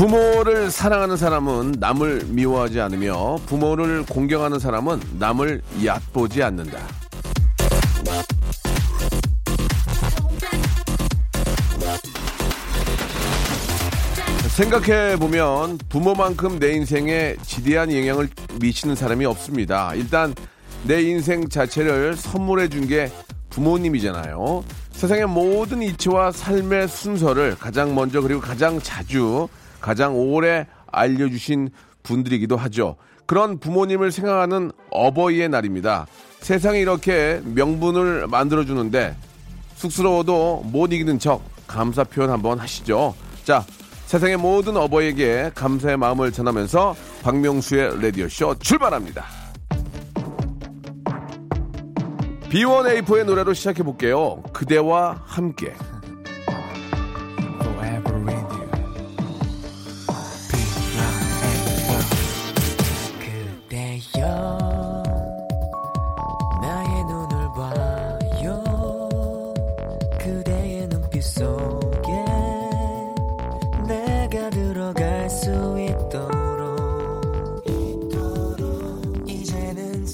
[0.00, 6.78] 부모를 사랑하는 사람은 남을 미워하지 않으며 부모를 공경하는 사람은 남을 얕보지 않는다.
[14.56, 19.94] 생각해 보면 부모만큼 내 인생에 지대한 영향을 미치는 사람이 없습니다.
[19.94, 20.34] 일단
[20.84, 23.12] 내 인생 자체를 선물해 준 게
[23.50, 24.64] 부모님이잖아요.
[24.92, 29.48] 세상의 모든 이치와 삶의 순서를 가장 먼저 그리고 가장 자주
[29.80, 31.70] 가장 오래 알려주신
[32.02, 32.96] 분들이기도 하죠.
[33.26, 36.06] 그런 부모님을 생각하는 어버이의 날입니다.
[36.40, 39.14] 세상에 이렇게 명분을 만들어주는데
[39.76, 43.14] 쑥스러워도 못 이기는 척 감사 표현 한번 하시죠.
[43.44, 43.64] 자,
[44.06, 49.24] 세상의 모든 어버이에게 감사의 마음을 전하면서 박명수의 라디오쇼 출발합니다.
[52.50, 54.42] B1A4의 노래로 시작해 볼게요.
[54.52, 55.72] 그대와 함께.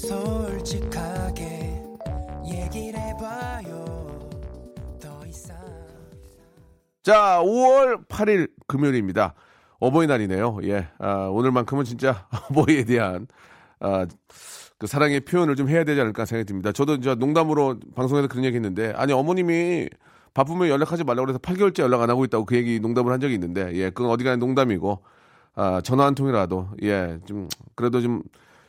[0.07, 1.83] 솔직하게
[2.45, 4.29] 얘기를 해봐요
[5.01, 5.57] 더 이상
[7.03, 9.33] 자, 5월 8일 금요일입니다.
[9.79, 10.59] 어버이날이네요.
[10.63, 10.87] 예.
[10.97, 13.27] 아, 오늘만큼은 진짜 어버이에 대한
[13.79, 14.05] 아,
[14.77, 16.71] 그 사랑의 표현을 좀 해야 되지 않을까 생각이 듭니다.
[16.71, 19.89] 저도 저 농담으로 방송에서 그런 얘기 했는데 아니 어머님이
[20.33, 23.73] 바쁘면 연락하지 말라고 그래서 8개월째 연락 안 하고 있다고 그 얘기 농담을 한 적이 있는데
[23.73, 25.01] 예, 그건 어디 가는 농담이고
[25.55, 28.21] 아, 전화 한 통이라도 예, 좀 그래도 좀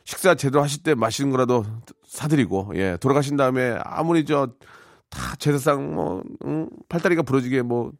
[0.03, 1.63] 식사 제대로 하실 때 맛있는 거라도
[2.07, 4.49] 사드리고 예, 돌아가신 다음에 아무리 저
[5.09, 6.69] 다 제사상 뭐 응?
[6.87, 7.91] 팔다리가 부러지게 뭐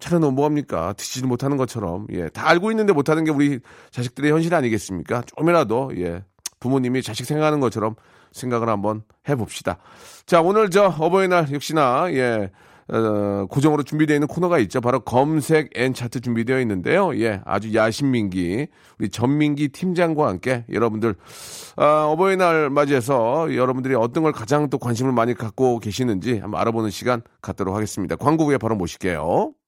[0.00, 0.94] 차려놓으면 뭐합니까?
[0.94, 2.28] 드시지 못하는 것처럼, 예.
[2.28, 5.22] 다 알고 있는데 못하는 게 우리 자식들의 현실 아니겠습니까?
[5.22, 6.24] 조금이라도, 예.
[6.58, 7.94] 부모님이 자식 생각하는 것처럼
[8.32, 9.78] 생각을 한번 해봅시다.
[10.26, 12.50] 자, 오늘 저 어버이날 역시나, 예.
[12.88, 14.80] 어, 고정으로 준비되어 있는 코너가 있죠.
[14.80, 17.16] 바로 검색 N 차트 준비되어 있는데요.
[17.20, 21.14] 예, 아주 야심 민기 우리 전민기 팀장과 함께 여러분들
[21.76, 27.22] 아, 어버이날 맞이해서 여러분들이 어떤 걸 가장 또 관심을 많이 갖고 계시는지 한번 알아보는 시간
[27.40, 28.16] 갖도록 하겠습니다.
[28.16, 29.52] 광고 후에 바로 모실게요.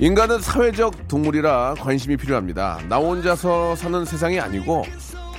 [0.00, 2.80] 인간은 사회적 동물이라 관심이 필요합니다.
[2.88, 4.86] 나 혼자서 사는 세상이 아니고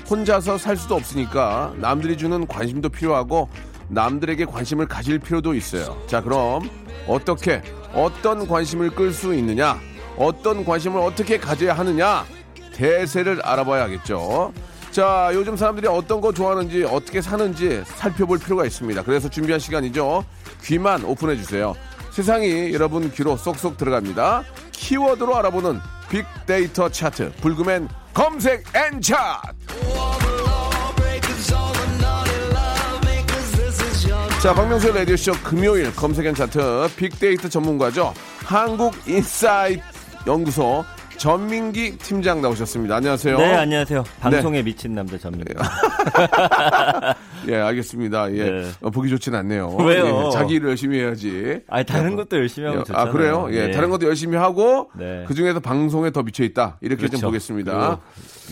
[0.08, 3.50] 혼자서 살 수도 없으니까 남들이 주는 관심도 필요하고
[3.88, 6.00] 남들에게 관심을 가질 필요도 있어요.
[6.06, 6.70] 자, 그럼
[7.08, 9.80] 어떻게 어떤 관심을 끌 수 있느냐?
[10.16, 12.24] 어떤 관심을 어떻게 가져야 하느냐?
[12.76, 14.54] 대세를 알아봐야 하겠죠.
[14.92, 19.02] 자, 요즘 사람들이 어떤 거 좋아하는지 어떻게 사는지 살펴볼 필요가 있습니다.
[19.02, 20.24] 그래서 준비한 시간이죠.
[20.62, 21.74] 귀만 오픈해 주세요.
[22.12, 24.44] 세상이 여러분 귀로 쏙쏙 들어갑니다.
[24.74, 25.80] 키워드로 알아보는
[26.10, 29.54] 빅데이터 차트 불금엔 검색 N 차트.
[34.44, 38.14] 자, 박명수의 라디오쇼 금요일 검색 N 차트 빅데이터 전문가죠.
[38.44, 39.82] 한국인사이트
[40.28, 40.84] 연구소
[41.26, 42.96] 전민기 팀장 나오셨습니다.
[42.96, 43.38] 안녕하세요.
[43.38, 44.04] 네, 안녕하세요.
[44.22, 45.54] 방송에 미친 남자 전민기.
[47.48, 48.34] 예, 알겠습니다.
[48.34, 48.44] 예.
[48.50, 48.72] 네.
[48.82, 49.70] 어, 보기 좋진 않네요.
[49.86, 50.30] 왜요?
[50.30, 51.62] 예, 자기 일을 열심히 해야지.
[51.68, 53.06] 아니, 다른 것도 열심히 하면 좋잖아요.
[53.08, 53.48] 아, 그래요?
[53.52, 53.72] 예, 네.
[53.72, 55.24] 다른 것도 열심히 하고, 네.
[55.28, 56.80] 그 중에서 방송에 더 미쳐 있다.
[56.82, 57.28] 이렇게 좀 그렇죠.
[57.28, 57.72] 보겠습니다.
[57.72, 58.02] 그리고,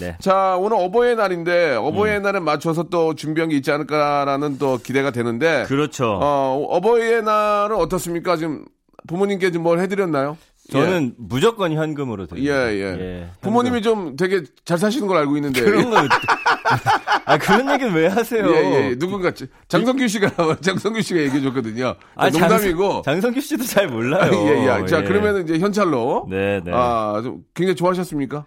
[0.01, 0.16] 네.
[0.21, 2.21] 자, 오늘 어버이의 날인데, 어버이의 음.
[2.21, 6.19] 날에 맞춰서 또 준비한 게 있지 않을까라는 또 기대가 되는데, 그렇죠.
[6.21, 8.38] 어, 어버이의 날은 어떻습니까?
[8.38, 8.63] 지금
[9.07, 10.38] 부모님께 좀 뭘 해드렸나요?
[10.71, 12.71] 저는 무조건 현금으로 예, 드립니다.
[12.74, 13.30] 예.
[13.42, 15.62] 부모님이 좀 되게 잘 사시는 걸 알고 있는데.
[15.62, 15.98] 그런 거.
[17.25, 18.45] 아, 그런 얘기는 왜 하세요?
[18.56, 18.95] 예, 예.
[18.95, 19.31] 누군가,
[19.68, 20.31] 장성규 씨가,
[20.62, 21.95] 장성규 씨가 얘기해 줬거든요.
[22.16, 23.01] 아, 농담이고.
[23.04, 24.31] 장, 성 규 씨도 잘 몰라요.
[24.48, 24.86] 예, 예.
[24.88, 25.04] 자, 예.
[25.04, 26.27] 그러면 이제 현찰로.
[26.30, 26.71] 네, 네.
[26.74, 28.45] 아, 좀 굉장히 좋아하셨습니까?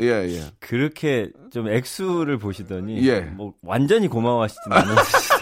[0.00, 0.42] 예, 예.
[0.60, 3.20] 그렇게 좀 액수를 보시더니 예.
[3.22, 5.34] 뭐 완전히 고마워하시진 않으시죠.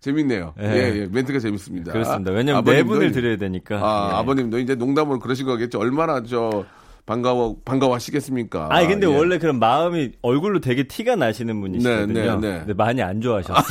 [0.00, 0.54] 재밌네요.
[0.60, 1.00] 예, 예.
[1.02, 1.06] 예.
[1.10, 1.92] 멘트가 재밌습니다.
[1.92, 2.30] 그렇습니다.
[2.32, 3.76] 왜냐면 네 아버님도 분을 드려야 되니까.
[3.76, 4.16] 아, 예.
[4.16, 5.78] 아버님도 이제 농담으로 그러신 거겠죠.
[5.78, 6.64] 얼마나 저
[7.10, 8.68] 반가워 반가워하시겠습니까?
[8.70, 9.12] 아니 근데 예.
[9.12, 12.06] 원래 그런 마음이 얼굴로 되게 티가 나시는 분이시거든요.
[12.06, 12.58] 네, 네, 네.
[12.60, 13.64] 근데 많이 안 좋아하셨어요.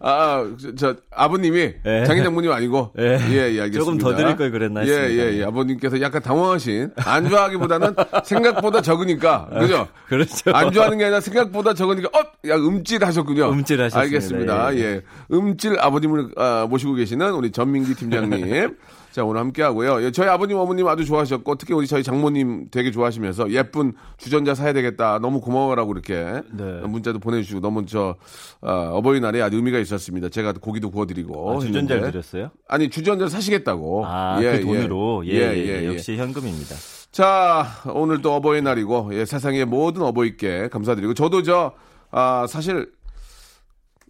[0.00, 2.04] 아, 저, 저, 아버님이 예.
[2.04, 3.18] 장인 장모님 아니고 예.
[3.30, 3.78] 예, 예, 알겠습니다.
[3.78, 4.90] 조금 더 드릴 걸 그랬나 예.
[4.90, 5.44] 예, 예.
[5.44, 7.94] 아버님께서 약간 당황하신 안 좋아하기보다는
[8.24, 9.88] 생각보다 적으니까 그죠?
[10.08, 10.50] 그렇죠.
[10.52, 13.50] 안 좋아하는 게 아니라 생각보다 적으니까 어, 야 음찔하셨군요.
[13.50, 13.98] 음찔하셨습니다.
[13.98, 14.74] 알겠습니다.
[14.76, 15.02] 예, 예,
[15.32, 18.76] 음찔 아버님을 아, 모시고 계시는 우리 전민기 팀장님.
[19.16, 20.02] 자, 오늘 함께 하고요.
[20.02, 24.74] 예, 저희 아버님, 어머님 아주 좋아하셨고, 특히 우리 저희 장모님 되게 좋아하시면서 예쁜 주전자 사야
[24.74, 25.18] 되겠다.
[25.20, 26.80] 너무 고마워라고 이렇게 네.
[26.82, 28.16] 문자도 보내주시고, 너무 저,
[28.60, 30.28] 어, 버이날에 아주 의미가 있었습니다.
[30.28, 31.50] 제가 고기도 구워드리고.
[31.50, 32.10] 아, 주전자를 했는데.
[32.10, 32.50] 드렸어요?
[32.68, 34.04] 아니, 주전자를 사시겠다고.
[34.04, 35.26] 아, 예, 그 돈으로.
[35.26, 35.86] 예, 예, 예, 예.
[35.86, 36.74] 역시 현금입니다.
[37.10, 41.72] 자, 오늘 또 어버이날이고, 예, 세상의 모든 어버이께 감사드리고, 저도 저,
[42.10, 42.90] 아, 사실,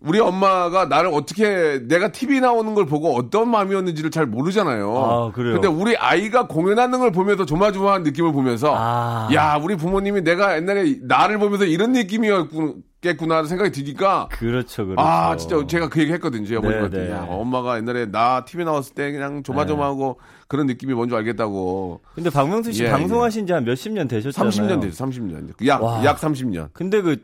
[0.02, 4.94] 우리 엄마가 나를 어떻게, 내가 TV 나오는 걸 보고 어떤 마음이었는지를 잘 모르잖아요.
[4.94, 5.54] 아, 그래요?
[5.54, 9.28] 근데 우리 아이가 공연하는 걸 보면서 조마조마한 느낌을 보면서, 아.
[9.32, 15.00] 야, 우리 부모님이 내가 옛날에 나를 보면서 이런 느낌이었겠구나 하는 생각이 드니까, 그렇죠, 그렇죠.
[15.00, 16.58] 아, 진짜 제가 그 얘기 했거든요.
[16.58, 16.98] 어머님한테.
[16.98, 17.12] 네, 네.
[17.12, 22.02] 야, 엄마가 옛날에 나 TV 나왔을 때 그냥 조마조마하고 그런 느낌이 뭔지 알겠다고.
[22.14, 24.50] 근데 박명수 씨 예, 방송하신 지 한 몇십 년 되셨잖아요.
[24.50, 25.66] 30년 됐어, 30년.
[25.66, 26.04] 약, 와.
[26.04, 26.68] 약 30년.
[26.74, 27.16] 근데 그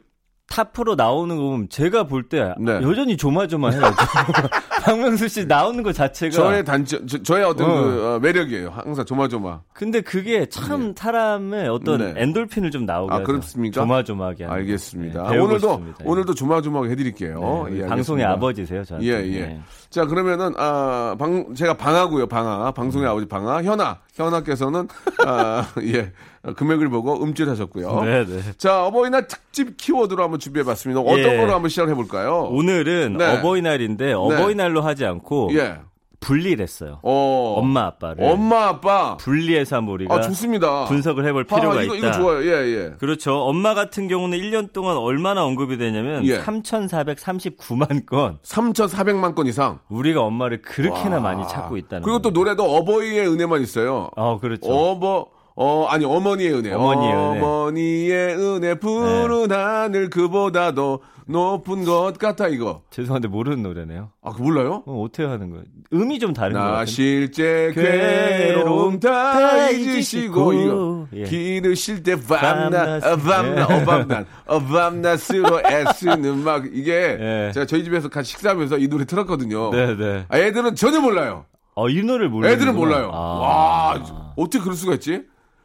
[0.48, 2.72] 탑프로 나오는 거 보면 제가 볼때 네.
[2.82, 3.80] 여전히 조마조마해요.
[4.82, 6.32] 박명수 씨 나오는 것 자체가.
[6.32, 7.82] 저의 단점, 저, 의 어떤 어.
[7.82, 8.70] 그 어, 매력이에요.
[8.70, 9.60] 항상 조마조마.
[9.72, 12.14] 근데 그게 참 사람의 어떤 네.
[12.16, 13.22] 엔돌핀을 좀 나오게 아.
[13.22, 13.80] 그렇습니까?
[13.80, 15.22] 조마조마하게 알겠습니다.
[15.22, 15.30] 거.
[15.30, 15.98] 네, 오늘도, 싶습니다.
[16.04, 16.08] 예.
[16.08, 17.66] 오늘도 조마조마하게 해드릴게요.
[17.70, 18.24] 네, 예, 방송의.
[18.24, 19.06] 아버지세요, 저한테.
[19.06, 19.40] 예, 예.
[19.46, 19.60] 네.
[19.88, 22.72] 자, 그러면은, 아, 방, 제가 방하고요, 방하.
[22.72, 23.62] 방송의 아버지 방하.
[23.62, 24.00] 현아.
[24.14, 24.88] 현아께서는,
[25.26, 26.12] 아, 예.
[26.56, 28.02] 금액을 보고 음질하셨고요.
[28.02, 28.40] 네, 네.
[28.58, 31.00] 자, 어버이날 특집 키워드로 한번 준비해봤습니다.
[31.00, 31.36] 어떤 예.
[31.36, 32.48] 거로 한번 시작해볼까요?
[32.50, 33.38] 오늘은 네.
[33.38, 35.78] 어버이날인데 어버이날로 하지 않고 예.
[36.18, 37.00] 분리를 했어요.
[37.02, 37.54] 어.
[37.58, 39.16] 엄마 아빠를 엄마, 아빠.
[39.16, 40.84] 분리해서 한번 우리가 아, 좋습니다.
[40.84, 42.08] 분석을 해볼 필요가 아, 이거, 있다.
[42.08, 42.44] 이거 좋아요.
[42.44, 42.94] 예, 예.
[42.98, 43.40] 그렇죠.
[43.42, 46.38] 엄마 같은 경우는 1년 동안 얼마나 언급이 되냐면 예.
[46.40, 48.38] 3,439만 건.
[48.44, 49.80] 3,400만 건 이상.
[49.88, 51.22] 우리가 엄마를 그렇게나 와.
[51.22, 52.34] 많이 찾고 있다는 그리고 또 거예요.
[52.34, 54.10] 노래도 어버이의 은혜만 있어요.
[54.16, 54.70] 어, 그렇죠.
[54.70, 56.72] 어버 어 아니 어머니의 은혜.
[56.72, 57.40] 어머니의 은혜.
[57.40, 62.82] 어머니의 은혜 푸른 하늘 그보다도 높은 것 같아 이거.
[62.90, 64.10] 죄송한데 모르는 노래네요.
[64.22, 64.82] 아, 그 몰라요?
[64.86, 65.64] 어, 어떻게 하는 거예요?
[65.92, 66.84] 음이 좀 다른 것 나.
[66.84, 71.24] 실제 괴로움 다 잊으시고 이거 예.
[71.24, 73.06] 기르실 때 밤낮 밤낮.
[73.06, 73.62] 어, 밤낮 예.
[73.74, 77.50] 어 밤낮 어 밤낮으로 애쓰는 막 이게 예.
[77.52, 79.70] 제가 저희 집에서 같이 식사하면서 이 노래 틀었거든요.
[79.70, 80.24] 네, 네.
[80.28, 81.44] 아, 애들은 전혀 몰라요.
[81.74, 83.10] 어, 이 노래를 모르는 애들은 몰라요.
[83.12, 83.18] 아.
[83.18, 85.22] 와, 어떻게 그럴 수가 있지?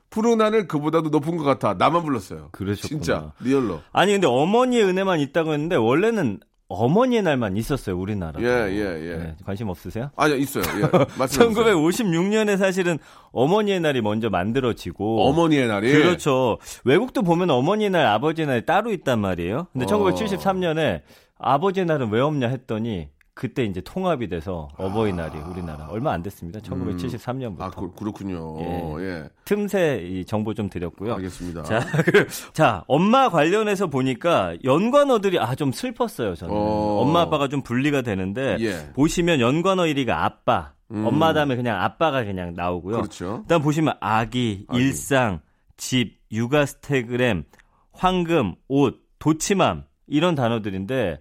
[0.09, 1.74] 푸른 하늘 그보다도 높은 것 같아.
[1.74, 2.50] 나만 불렀어요.
[2.51, 2.88] 그러셨구나.
[3.01, 3.81] 진짜 리얼로.
[3.92, 6.39] 아니 근데 어머니의 은혜만 있다고 했는데 원래는
[6.69, 8.42] 어머니의 날만 있었어요 우리나라.
[8.42, 9.36] 예, 예, 예.
[9.45, 10.12] 관심 없으세요?
[10.18, 10.63] 아니요, 있어요.
[10.65, 10.81] 예.
[11.18, 11.77] 말씀해 주세요.
[11.77, 12.99] 1956년에 사실은
[13.31, 16.57] 어머니의 날이 먼저 만들어지고 어머니의 날이 그렇죠.
[16.83, 19.68] 외국도 보면 어머니의 날, 아버지의 날이 따로 있단 말이에요.
[19.71, 19.97] 근데 어.
[19.97, 21.04] 1973년에
[21.40, 26.60] 아버지의 날은 왜 없냐 했더니 그때 이제 통합이 돼서 어버이날이 우리나라 얼마 안 됐습니다.
[26.60, 27.62] 1973년부터.
[27.62, 28.58] 아, 그, 그렇군요.
[28.62, 28.96] 예.
[29.04, 29.30] 예.
[29.46, 31.14] 틈새 이 정보 좀 드렸고요.
[31.14, 31.62] 알겠습니다.
[31.62, 36.36] 자, 그, 자, 엄마 관련해서 보니까 연관어들이 아 좀 슬펐어요.
[36.36, 37.00] 저는 어.
[37.02, 38.92] 엄마 아빠가 좀 분리가 되는데 예.
[38.94, 42.98] 보시면 연관어 1위가 아빠, 엄마 다음에 그냥 아빠가 그냥 나오고요.
[42.98, 43.42] 그렇죠.
[43.44, 44.80] 그다음 보시면 아기, 아기.
[44.80, 45.42] 일상,
[45.78, 47.44] 집, 육아 스테그램,
[47.92, 51.20] 황금, 옷, 도치맘 이런 단어들인데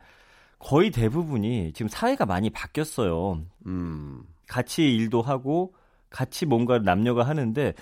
[0.66, 3.40] 거의 대부분이 지금 사회가 많이 바뀌었어요.
[3.66, 4.22] 음.
[4.48, 5.74] 같이 일도 하고
[6.10, 7.72] 같이 뭔가를 남녀가 하는데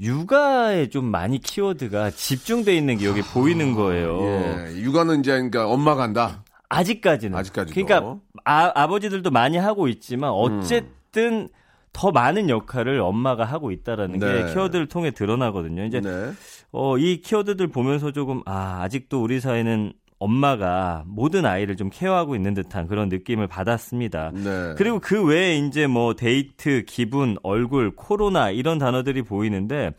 [0.00, 4.20] 육아에 좀 많이 키워드가 집중돼 있는 게 여기 보이는 거예요.
[4.22, 4.74] 예.
[4.82, 6.42] 육아는 이제 그러니까 엄마가 한다.
[6.68, 7.38] 아직까지는.
[7.38, 7.80] 아직까지도.
[7.80, 11.48] 그러니까 아, 아버지들도 많이 하고 있지만 어쨌든
[11.92, 14.26] 더 많은 역할을 엄마가 하고 있다라는 네.
[14.46, 15.84] 게 키워드를 통해 드러나거든요.
[15.84, 16.32] 이제 네.
[16.72, 22.54] 어, 이 키워드들 보면서 조금 아 아직도 우리 사회는 엄마가 모든 아이를 좀 케어하고 있는
[22.54, 24.32] 듯한 그런 느낌을 받았습니다.
[24.32, 24.74] 네.
[24.76, 29.92] 그리고 그 외에 이제 뭐 데이트, 기분, 얼굴, 코로나 이런 단어들이 보이는데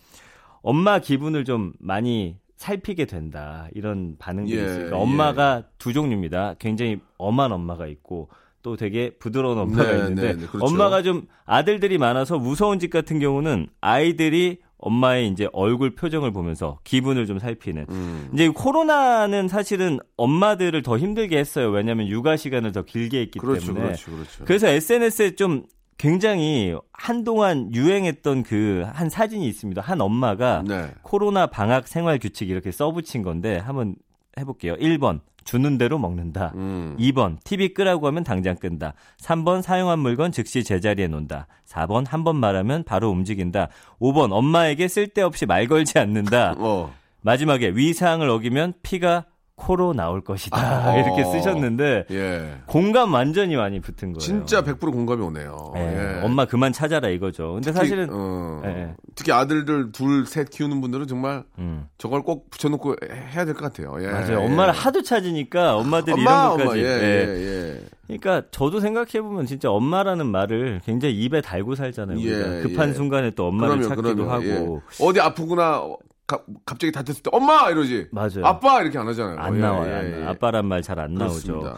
[0.62, 5.02] 엄마 기분을 좀 많이 살피게 된다 이런 반응들이 예, 있으니까 예.
[5.02, 6.56] 엄마가 두 종류입니다.
[6.58, 8.30] 굉장히 엄한 엄마가 있고
[8.64, 10.66] 또 되게 부드러운 엄마가 네, 있는데 네, 네, 그렇죠.
[10.66, 17.26] 엄마가 좀 아들들이 많아서 무서운 집 같은 경우는 아이들이 엄마의 이제 얼굴 표정을 보면서 기분을
[17.26, 17.86] 좀 살피는.
[17.90, 18.30] 음.
[18.34, 21.70] 이제 코로나는 사실은 엄마들을 더 힘들게 했어요.
[21.70, 23.86] 왜냐하면 육아 시간을 더 길게 했기 그렇죠, 때문에.
[23.86, 24.46] 그렇죠, 그렇죠.
[24.46, 25.64] 그래서 SNS에 좀
[25.98, 29.82] 굉장히 한동안 유행했던 그 한 사진이 있습니다.
[29.82, 30.92] 한 엄마가 네.
[31.02, 33.96] 코로나 방학 생활 규칙 이렇게 써붙인 건데 한번
[34.40, 34.76] 해볼게요.
[34.76, 36.52] 1번 주는 대로 먹는다.
[36.56, 36.96] 음.
[37.00, 38.94] 2번 TV 끄라고 하면 당장 끈다.
[39.20, 41.48] 3번 사용한 물건 즉시 제자리에 놓는다.
[41.66, 43.70] 4번 한 번 말하면 바로 움직인다.
[44.02, 46.56] 5번 엄마에게 쓸데없이 말 걸지 않는다.
[46.60, 46.94] 어.
[47.22, 49.26] 마지막에 위사항을 어기면 피가
[49.58, 50.56] 코로 나올 것이다.
[50.58, 50.96] 아.
[51.02, 52.58] 이렇게 쓰셨는데 예.
[52.68, 54.20] 공감 완전히 많이 붙은 거예요.
[54.20, 55.74] 진짜 100% 공감이 오네요.
[55.76, 56.22] 예, 예.
[56.24, 57.54] 엄마 그만 찾아라 이거죠.
[57.56, 58.94] 근데 특히, 사실은 어, 예.
[59.16, 62.96] 특히 아들들 둘, 셋 키우는 분들은 정말 음, 저걸 꼭 붙여놓고
[63.34, 63.98] 해야 될 것 같아요.
[64.00, 64.08] 예.
[64.08, 64.42] 맞아요.
[64.42, 66.80] 엄마를 하도 찾으니까 엄마들이 엄마, 이런 엄마, 것까지.
[66.80, 67.26] 예, 예.
[67.28, 67.82] 예, 예.
[68.20, 72.20] 그러니까 저도 생각해 보면 진짜 엄마라는 말을 굉장히 입에 달고 살잖아요.
[72.22, 72.94] 예, 급한 예.
[72.94, 74.32] 순간에 또 엄마를 그럼요, 찾기도 그럼요.
[74.32, 75.04] 하고 예.
[75.04, 75.98] 어디 아프구나 어,
[76.28, 78.10] 가- 갑자기 다쳤을 때 엄마 이러지.
[78.12, 78.46] 맞아요.
[78.46, 79.40] 아빠 이렇게 안 하잖아요.
[79.40, 79.90] 안 예, 나와요.
[79.92, 80.26] 예, 안 예.
[80.28, 81.76] 아빠란 말 잘 안 나오죠.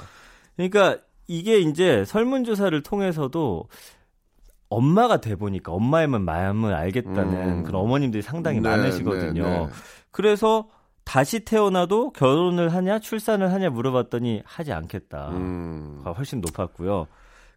[0.56, 3.68] 그러니까 이게 이제 설문조사를 통해서도
[4.70, 7.63] 엄마가 돼 보니까 엄마의 마음을 알겠다는 음.
[7.63, 9.44] 그런 어머님들이 상당히 네, 많으시거든요.
[9.44, 9.68] 네, 네.
[10.12, 10.68] 그래서
[11.06, 15.29] 다시 태어나도 결혼을 하냐 출산을 하냐 물어봤더니 하지 않겠다.
[15.32, 16.01] 음.
[16.03, 17.08] 가 훨씬 높았고요.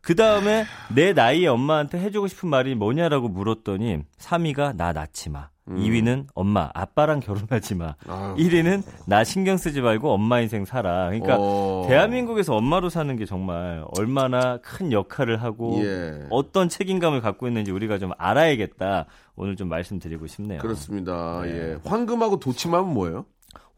[0.02, 5.48] 그 다음에 내 나이에 엄마한테 해주고 싶은 말이 뭐냐라고 물었더니 3위가 나 낳지 마.
[5.68, 7.94] 2위는 엄마, 아빠랑 결혼하지 마.
[8.06, 8.10] 음.
[8.10, 8.34] 아유.
[8.36, 11.06] 1위는 나 신경 쓰지 말고 엄마 인생 살아.
[11.06, 11.86] 그러니까 어.
[11.88, 16.26] 대한민국에서 엄마로 사는 게 정말 얼마나 큰 역할을 하고 예.
[16.30, 19.06] 어떤 책임감을 갖고 있는지 우리가 좀 알아야겠다.
[19.36, 20.60] 오늘 좀 말씀드리고 싶네요.
[20.60, 21.42] 그렇습니다.
[21.44, 21.52] 네.
[21.52, 21.78] 예.
[21.84, 23.24] 황금하고 도치마는 뭐예요?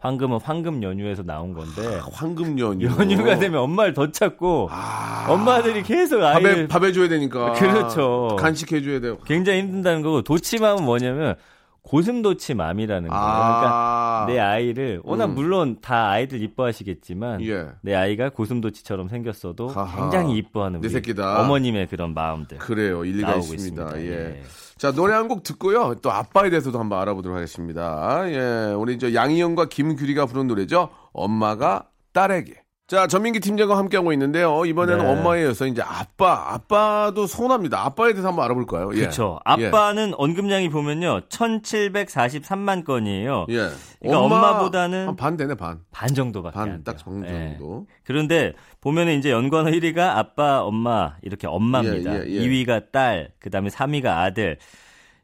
[0.04, 2.86] 황금은 황금 연휴에서 나온 건데 황금 연휴.
[2.86, 5.24] 연휴가 되면 엄마를 더 찾고 아.
[5.30, 7.54] 엄마들이 계속 아이를 밥해 줘야 되니까.
[7.54, 8.36] 그렇죠.
[8.38, 9.16] 간식해 줘야 돼요.
[9.24, 11.36] 굉장히 힘든다는 거고 도치맘은 뭐냐면
[11.84, 13.22] 고슴도치맘이라는 거예요.
[13.22, 14.24] 그러니까 아.
[14.26, 15.34] 내 아이를 워낙 음.
[15.34, 17.68] 물론 다 아이들 이뻐하시겠지만 예.
[17.82, 20.00] 내 아이가 고슴도치처럼 생겼어도 하하.
[20.00, 21.42] 굉장히 이뻐하는 내 새끼다.
[21.42, 23.04] 어머님의 그런 마음들 그래요.
[23.04, 23.82] 일리가 있습니다.
[23.94, 24.00] 있습니다.
[24.00, 24.38] 예.
[24.38, 24.42] 예.
[24.76, 25.94] 자, 노래 한 곡 듣고요.
[26.02, 28.22] 또 아빠에 대해서도 한번 알아보도록 하겠습니다.
[28.28, 28.72] 예.
[28.74, 30.88] 우리 저 양희영과 김규리가 부른 노래죠.
[31.12, 32.63] 엄마가 딸에게.
[32.86, 34.66] 자, 전민기 팀장과 함께하고 있는데요.
[34.66, 35.10] 이번에는 네.
[35.10, 37.82] 엄마에 이어서 이제 아빠, 아빠도 서운합니다.
[37.82, 38.90] 아빠에 대해서 한번 알아볼까요?
[38.92, 38.98] 예.
[39.00, 39.40] 그렇죠.
[39.58, 39.68] 예.
[39.68, 43.46] 아빠는 언급량이 보면요 1,743만 건이에요.
[43.48, 43.70] 예.
[44.00, 45.80] 그러니까 엄마 보다는 한반 되네, 반.
[45.90, 47.04] 반 정도밖에 반, 안딱 돼요.
[47.04, 47.26] 정도.
[47.26, 47.56] 예.
[47.58, 47.86] 정도.
[48.04, 52.16] 그런데 보면은 이제 연관어 1위가 아빠, 엄마 이렇게 엄마입니다.
[52.16, 52.40] 예, 예, 예.
[52.46, 54.58] 2위가 딸, 그다음에 3위가 아들.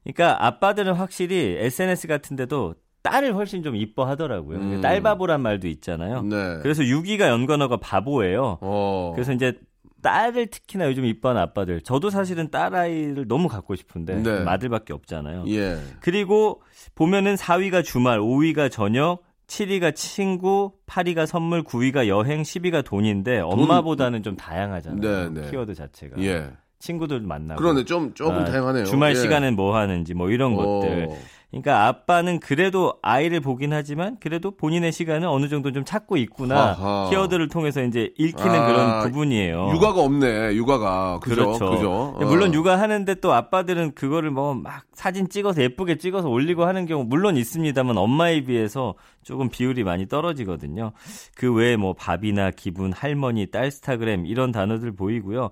[0.05, 4.59] 그러니까 아빠들은 확실히 SNS 같은 데도 딸을 훨씬 좀 이뻐하더라고요.
[4.59, 4.81] 음.
[4.81, 6.23] 딸바보란 말도 있잖아요.
[6.23, 6.59] 네.
[6.63, 8.59] 그래서 6위가 연관어가 바보예요.
[8.61, 9.13] 어.
[9.15, 9.55] 그래서 이제
[10.03, 11.81] 딸을 특히나 요즘 이뻐하는 아빠들.
[11.83, 14.45] 저도 사실은 딸아이를 너무 갖고 싶은데 네.
[14.47, 15.45] 아들밖에 없잖아요.
[15.49, 15.79] 예.
[16.01, 16.63] 그리고
[16.95, 24.37] 보면은 4위가 주말, 5위가 저녁, 7위가 친구, 8위가 선물, 9위가 여행, 10위가 돈인데 엄마보다는 좀
[24.37, 25.01] 다양하잖아요.
[25.33, 25.51] 네, 네.
[25.51, 26.23] 키워드 자체가.
[26.23, 26.51] 예.
[26.79, 27.61] 친구들 만나고.
[27.61, 27.85] 그러네.
[27.85, 28.85] 좀, 조금 아, 다양하네요.
[28.87, 29.15] 주말 예.
[29.17, 30.57] 시간엔 뭐 하는지 뭐 이런 어.
[30.57, 31.09] 것들.
[31.51, 36.71] 그러니까 아빠는 그래도 아이를 보긴 하지만 그래도 본인의 시간을 어느 정도 좀 찾고 있구나.
[36.71, 37.09] 아하.
[37.11, 39.71] 키워드를 통해서 이제 읽히는 아, 그런 부분이에요.
[39.75, 41.19] 육아가 없네, 육아가.
[41.21, 41.35] 그죠?
[41.35, 41.71] 그렇죠.
[41.71, 41.93] 그죠?
[42.17, 42.25] 어.
[42.25, 47.37] 물론 육아하는데 또 아빠들은 그거를 뭐 막 사진 찍어서 예쁘게 찍어서 올리고 하는 경우 물론
[47.37, 50.93] 있습니다만 엄마에 비해서 조금 비율이 많이 떨어지거든요.
[51.35, 55.49] 그 외에 뭐 밥이나 기분, 할머니, 딸스타그램 이런 단어들 보이고요.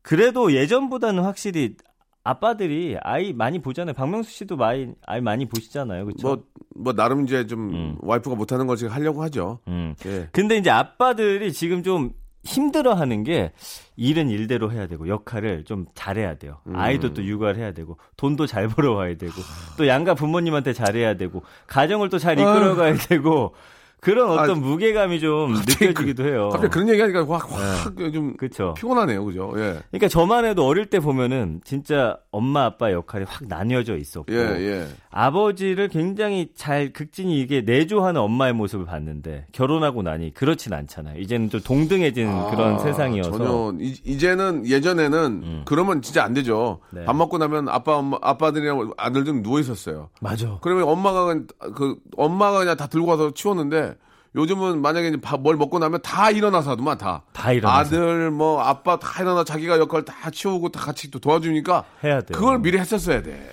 [0.00, 1.76] 그래도 예전보다는 확실히
[2.24, 3.94] 아빠들이 아이 많이 보잖아요.
[3.94, 6.04] 박명수 씨도 많이 아이 많이 보시잖아요.
[6.04, 6.26] 그렇죠?
[6.28, 6.44] 뭐,
[6.76, 7.96] 뭐, 나름 이제 좀, 음.
[8.00, 9.58] 와이프가 못 하는 걸 지금 하려고 하죠.
[9.68, 9.94] 음.
[10.06, 10.28] 예.
[10.32, 12.12] 근데 이제 아빠들이 지금 좀
[12.44, 13.52] 힘들어 하는 게
[13.96, 16.58] 일은 일대로 해야 되고 역할을 좀 잘해야 돼요.
[16.66, 16.74] 음.
[16.76, 19.32] 아이도 또 육아를 해야 되고 돈도 잘 벌어와야 되고
[19.76, 23.54] 또 양가 부모님한테 잘해야 되고 가정을 또 잘 이끌어가야 되고
[24.02, 26.48] 그런 어떤 아, 무게감이 좀 느껴지기도 해요.
[26.50, 28.74] 갑자기 그런 얘기 하니까 확, 확, 좀 그렇죠.
[28.74, 29.24] 피곤하네요.
[29.24, 29.52] 그죠?
[29.54, 29.78] 예.
[29.92, 34.88] 그러니까 저만 해도 어릴 때 보면은 진짜 엄마 아빠 역할이 확 나뉘어져 있었고 예, 예.
[35.10, 41.20] 아버지를 굉장히 잘 극진히 이게 내조하는 엄마의 모습을 봤는데 결혼하고 나니 그렇진 않잖아요.
[41.20, 45.62] 이제는 좀 동등해진 그런 아, 세상이어서 전혀, 이, 이제는, 예전에는, 음.
[45.64, 46.80] 그러면 진짜 안 되죠.
[46.90, 47.04] 네.
[47.04, 50.08] 밥 먹고 나면 아빠, 엄마, 아빠들이랑 아들들은 누워 있었어요.
[50.20, 50.58] 맞아.
[50.60, 53.91] 그러면 엄마가, 그냥 그, 엄마가 그냥 다 들고 와서 치웠는데,
[54.34, 57.22] 요즘은 만약에 이제 밥, 뭘 먹고 나면 다 일어나서 하더만, 다.
[57.32, 57.78] 다 일어나서.
[57.80, 62.38] 아들, 뭐, 아빠 다 일어나 자기가 역할 다 치우고 다 같이 또 도와주니까, 해야 돼요.
[62.38, 63.46] 그걸 미리 했었어야 돼.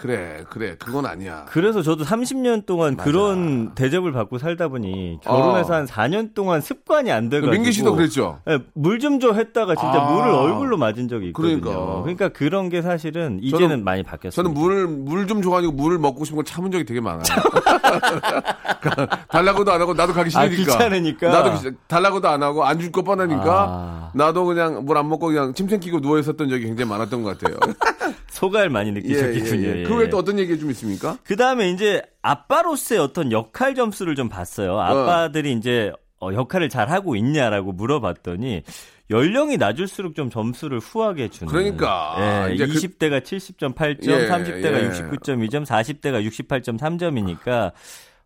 [0.00, 0.76] 그래, 그래.
[0.78, 1.44] 그건 아니야.
[1.50, 3.04] 그래서 저도 30년 동안 맞아.
[3.04, 5.76] 그런 대접을 받고 살다 보니 결혼해서 어.
[5.76, 8.38] 한 4년 동안 습관이 안 돼가지고 민기 씨도 그랬죠.
[8.74, 10.10] 물좀 줘 했다가 진짜 아.
[10.12, 11.60] 물을 얼굴로 맞은 적이 있거든요.
[11.60, 12.00] 그러니까.
[12.02, 14.42] 그러니까, 그런 게 사실은 이제는 많이 바뀌었어요.
[14.42, 17.22] 저는 물을 물좀 줘가지고 물을 먹고 싶은 걸 참은 적이 되게 많아요.
[19.28, 20.72] 달라고도 안 하고 나도 가기 아, 싫으니까.
[20.72, 21.28] 귀찮으니까.
[21.30, 24.10] 나도 달라고도 안 하고 안 줄 거 뻔하니까 아.
[24.14, 27.58] 나도 그냥 물 안 먹고 그냥 침 생기고 누워 있었던 적이 굉장히 많았던 것 같아요.
[28.30, 29.68] 소갈 많이 느끼셨겠군요.
[29.80, 29.82] 예.
[29.82, 31.18] 그 외에 또 어떤 얘기 좀 있습니까?
[31.24, 34.78] 그 다음에 이제 아빠로서의 어떤 역할 점수를 좀 봤어요.
[34.78, 38.62] 아빠들이 이제 어, 역할을 잘 하고 있냐라고 물어봤더니
[39.10, 41.50] 연령이 낮을수록 좀 점수를 후하게 주는.
[41.50, 42.46] 그러니까.
[42.50, 44.88] 예, 이제 그- 20대가 70.8점, 예, 30대가 예.
[44.90, 47.72] 69.2점, 40대가 68.3점이니까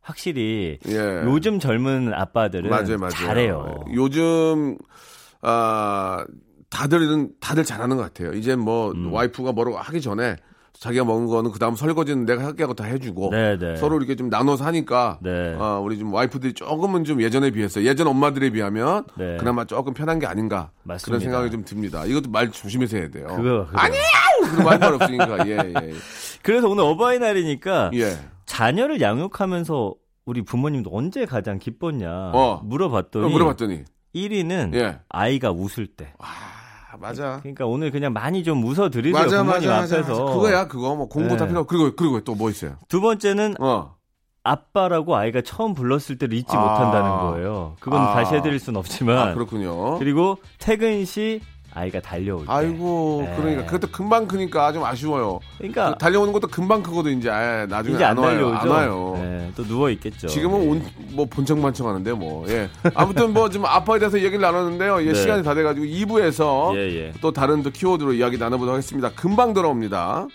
[0.03, 1.23] 확실히 예.
[1.25, 3.11] 요즘 젊은 아빠들은 맞아요, 맞아요.
[3.13, 3.85] 잘해요.
[3.95, 4.77] 요즘
[5.41, 6.25] 아
[6.75, 8.33] 다들은 다들 잘하는 것 같아요.
[8.33, 9.13] 이제 뭐 음.
[9.13, 10.37] 와이프가 뭐라고 하기 전에
[10.73, 13.77] 자기가 먹은 거는 그 다음 설거지는 내가 할게 하고 다 해주고 네, 네.
[13.77, 15.55] 서로 이렇게 좀 나눠서 하니까 네.
[15.55, 19.37] 어, 우리 좀 와이프들이 조금은 좀 예전에 비해서 예전 엄마들에 비하면 네.
[19.39, 21.07] 그나마 조금 편한 게 아닌가 맞습니다.
[21.07, 22.05] 그런 생각이 좀 듭니다.
[22.07, 23.29] 이것도 말 조심해서 해야 돼요.
[23.29, 23.79] 그거, 그거.
[23.79, 24.01] 아니야!
[24.51, 25.93] 그거 말말 없으니까 예 예.
[26.43, 28.19] 그래서 오늘 어버이날이니까 예.
[28.47, 29.95] 자녀를 양육하면서
[30.27, 32.61] 우리 부모님도 언제 가장 기뻤냐 어.
[32.65, 34.99] 물어봤더니 어, 물어봤더니 1위는 예.
[35.09, 36.13] 아이가 웃을 때.
[36.19, 36.54] 아
[37.01, 37.39] 맞아.
[37.43, 39.97] 그러니까 오늘 그냥 많이 좀 웃어 드리세요 맞아 부모님 맞아 맞아.
[39.99, 40.25] 앞에서.
[40.35, 41.49] 그거야 그거 뭐 공부 다 네.
[41.49, 42.77] 필요 없고 그리고 그리고 또 뭐 있어요?
[42.89, 43.95] 두 번째는 어.
[44.43, 46.61] 아빠라고 아이가 처음 불렀을 때를 잊지 아.
[46.61, 47.77] 못한다는 거예요.
[47.81, 48.13] 그건 아.
[48.15, 49.17] 다시 해드릴 순 없지만.
[49.19, 49.99] 아, 그렇군요.
[49.99, 51.41] 그리고 퇴근 시
[51.75, 52.53] 아이가 달려올 때.
[52.53, 53.37] 아이고, 네.
[53.37, 55.41] 그러니까 그것도 금방 크니까 좀 아쉬워요.
[55.59, 58.31] 그러니까 그 달려오는 것도 금방 크거든 이제 아, 나중에 이제 안, 와요.
[58.31, 58.57] 달려오죠.
[58.57, 59.13] 안 와요.
[59.17, 60.29] 네, 또 누워 있겠죠.
[60.29, 62.69] 지금은 온, 뭐 본청반청하는데 뭐 예.
[62.95, 65.03] 아무튼 뭐 지금 아빠에 대해서 얘기를 나눴는데요.
[65.03, 65.15] 예, 네.
[65.15, 67.13] 시간이 다 돼가지고 2부에서 예, 예.
[67.21, 69.11] 또 다른 또 키워드로 이야기 나눠보도록 하겠습니다.
[69.11, 70.29] 금방 돌아옵니다.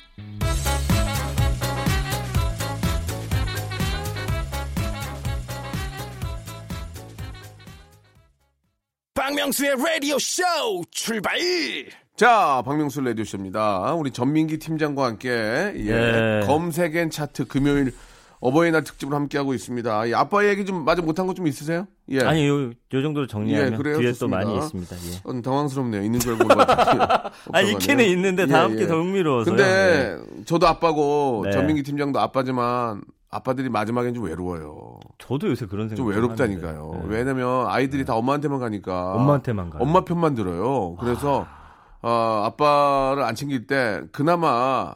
[9.30, 10.42] 박명수의 라디오 쇼
[10.90, 11.38] 출발
[12.16, 13.94] 자, 박명수 레디오 쇼입니다.
[13.94, 16.40] 우리 전민기 팀장과 함께 예, 네.
[16.48, 17.94] 검색엔 차트 금요일
[18.40, 20.08] 어버이날 특집으로 함께 하고 있습니다.
[20.08, 21.86] 이 아빠 얘기 좀 마저 못한 거좀 있으세요?
[22.10, 22.22] 예.
[22.22, 24.00] 아니 요, 요 정도로 정리하면 예, 그래요?
[24.00, 24.40] 뒤에 좋습니다.
[24.42, 24.96] 또 많이 있습니다.
[24.96, 25.22] 예.
[25.24, 26.02] 어, 당황스럽네요.
[26.02, 26.60] 있는 걸 보고.
[27.54, 29.56] 아 있기는 있는데 다음 게더 흥미로워서요.
[29.56, 31.52] 근데 저도 아빠고 네.
[31.52, 35.00] 전민기 팀장도 아빠지만 아빠들이 마지막엔 좀 외로워요.
[35.20, 37.02] 저도 요새 그런 생각 좀 외롭다니까요.
[37.04, 37.08] 네.
[37.08, 39.82] 왜냐면 아이들이 다 엄마한테만 가니까 엄마한테만 가요.
[39.84, 40.96] 엄마 편만 들어요.
[41.00, 41.46] 그래서
[42.02, 44.96] 어, 아빠를 안 챙길 때 그나마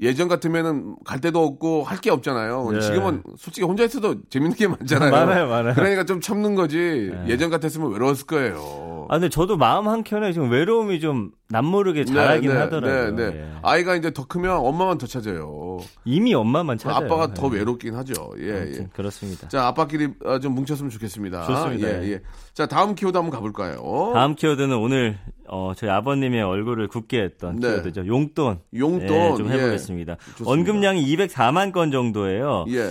[0.00, 2.70] 예전 같으면은 갈 데도 없고 할 게 없잖아요.
[2.72, 2.80] 네.
[2.80, 5.10] 지금은 솔직히 혼자 있어도 재밌는 게 많잖아요.
[5.12, 5.74] 많아요, 많아요.
[5.74, 7.10] 그러니까 좀 참는 거지.
[7.12, 7.24] 네.
[7.28, 9.01] 예전 같았으면 외로웠을 거예요.
[9.12, 13.14] 아 근데 저도 마음 한 켠에 지금 외로움이 좀 남모르게 자라긴 네, 네, 하더라고요.
[13.14, 13.38] 네, 네.
[13.40, 13.52] 예.
[13.60, 15.80] 아이가 이제 더 크면 엄마만 더 찾아요.
[16.06, 17.04] 이미 엄마만 찾아요.
[17.04, 17.58] 아빠가 더 예.
[17.58, 18.14] 외롭긴 하죠.
[18.38, 18.88] 예, 아무튼 예.
[18.94, 19.48] 그렇습니다.
[19.48, 21.44] 자, 아빠끼리 어, 좀 뭉쳤으면 좋겠습니다.
[21.44, 22.02] 좋습니다.
[22.02, 22.22] 예, 예.
[22.54, 24.12] 자, 다음 키워드 한번 가볼까요?
[24.14, 27.68] 다음 키워드는 오늘 어, 저희 아버님의 얼굴을 굳게 했던 네.
[27.68, 28.06] 키워드죠.
[28.06, 28.60] 용돈.
[28.74, 29.10] 용돈.
[29.10, 29.58] 예, 좀 예.
[29.58, 30.16] 해보겠습니다.
[30.38, 30.50] 좋습니다.
[30.50, 32.64] 언급량이 204만 건 정도예요.
[32.68, 32.90] 예.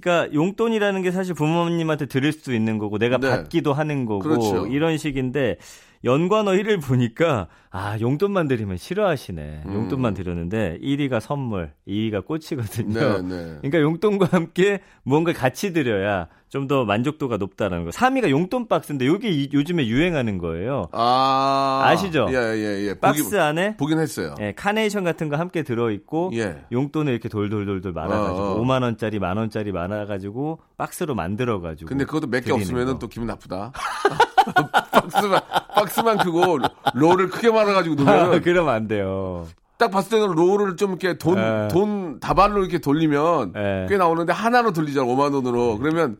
[0.00, 3.28] 그러니까 용돈이라는 게 사실 부모님한테 드릴 수도 있는 거고 내가 네.
[3.28, 4.66] 받기도 하는 거고 그렇죠.
[4.66, 5.58] 이런 식인데
[6.04, 9.62] 연관어 1을 보니까 아 용돈만 드리면 싫어하시네.
[9.66, 9.74] 음.
[9.74, 13.22] 용돈만 드렸는데 1위가 선물, 2위가 꽃이거든요.
[13.22, 13.44] 네, 네.
[13.62, 17.90] 그러니까 용돈과 함께 무언가 같이 드려야 좀 더 만족도가 높다는 거.
[17.92, 20.86] 3위가 용돈 박스인데 이게 이- 요즘에 유행하는 거예요.
[20.92, 21.80] 아.
[21.86, 22.26] 아시죠?
[22.30, 22.94] 예, 예, 예.
[23.00, 24.34] 박스 보긴, 안에 보긴 했어요.
[24.38, 26.62] 예, 카네이션 같은 거 함께 들어 있고 예.
[26.70, 28.60] 용돈을 이렇게 돌돌돌돌 말아가지고 어, 어.
[28.62, 31.88] 5만 원짜리, 만 원짜리 말아가지고 박스로 만들어가지고.
[31.88, 32.98] 근데 그것도 몇 개 없으면은 거.
[32.98, 33.72] 또 기분 나쁘다.
[34.92, 35.40] 박스만,
[35.74, 36.58] 박스만 크고
[36.94, 39.46] 롤을 크게 말아가지고 아, 놓으면 그러면 안 돼요.
[39.78, 41.68] 딱 봤을 때는 롤을 좀 이렇게 돈, 예.
[41.72, 43.86] 돈 다발로 이렇게 돌리면 예.
[43.88, 45.78] 꽤 나오는데 하나로 돌리잖아, 5만 원으로.
[45.78, 46.18] 그러면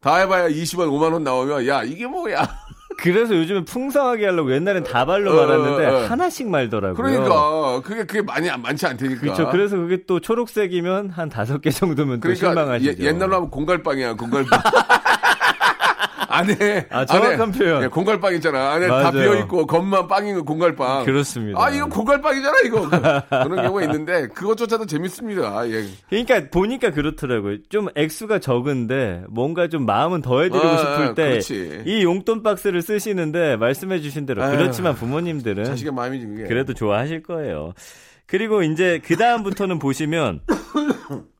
[0.00, 2.46] 다 해봐야 20원, 5만 원 나오면 야, 이게 뭐야.
[2.98, 6.06] 그래서 요즘은 풍성하게 하려고 옛날엔 다발로 어, 말았는데 어, 어.
[6.06, 6.94] 하나씩 말더라고요.
[6.94, 9.20] 그러니까 그게 그게 많이 안- 많지 않다니까.
[9.20, 9.50] 그렇죠.
[9.50, 13.02] 그래서 그게 또 초록색이면 한 다섯 개 정도면 또 그러니까 실망하시죠.
[13.02, 14.48] 예- 옛날로 하면 공갈빵이야, 공갈빵.
[16.38, 17.82] 안에 아, 정확한 표현.
[17.82, 18.72] 예, 공갈빵 있잖아.
[18.72, 19.12] 안에 다 맞아요.
[19.12, 21.04] 비어 있고 겉만 빵인 거 공갈빵.
[21.04, 21.62] 그렇습니다.
[21.62, 22.88] 아, 이거 공갈빵이잖아, 이거.
[23.30, 25.68] 그런 경우가 있는데 그것조차도 재밌습니다.
[25.70, 25.84] 예.
[26.08, 27.58] 그러니까 보니까 그렇더라고요.
[27.68, 31.40] 좀 액수가 적은데 뭔가 좀 마음은 더해드리고 아, 싶을 때.
[31.86, 36.44] 이 용돈 박스를 쓰시는데 말씀해주신 대로 아유, 그렇지만 부모님들은 자식의 마음이지 그게.
[36.44, 37.72] 그래도 좋아하실 거예요.
[38.26, 40.40] 그리고 이제 그 다음부터는 보시면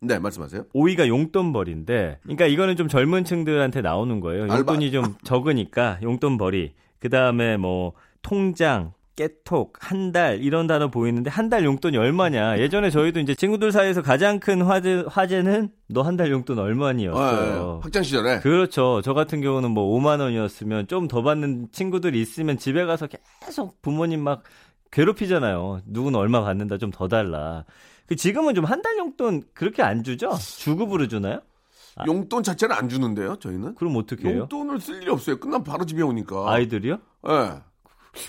[0.00, 0.66] 네, 말씀하세요.
[0.74, 4.46] 5위가 용돈벌이인데, 그러니까 이거는 좀 젊은 층들한테 나오는 거예요.
[4.48, 6.72] 용돈이 좀 적으니까 용돈벌이.
[7.00, 12.58] 그 다음에 뭐 통장, 깨톡, 한 달 이런 단어 보이는데 한 달 용돈이 얼마냐?
[12.58, 17.78] 예전에 저희도 이제 친구들 사이에서 가장 큰 화제 화제는 너 한 달 용돈 얼마니였어요.
[17.80, 18.40] 예, 학창 시절에.
[18.40, 19.00] 그렇죠.
[19.02, 23.08] 저 같은 경우는 뭐 5만 원이었으면 좀 더 받는 친구들이 있으면 집에 가서
[23.44, 24.42] 계속 부모님 막
[24.90, 25.80] 괴롭히잖아요.
[25.86, 27.64] 누구는 얼마 받는다 좀 더 달라.
[28.06, 30.32] 그 지금은 좀 한 달 용돈 그렇게 안 주죠?
[30.38, 31.40] 주급으로 주나요?
[32.06, 33.74] 용돈 자체는 안 주는데요, 저희는.
[33.74, 34.40] 그럼 어떻게 해요?
[34.50, 35.38] 용돈을 쓸 일이 없어요.
[35.38, 36.50] 끝나면 바로 집에 오니까.
[36.52, 36.98] 아이들이요?
[37.28, 37.52] 예.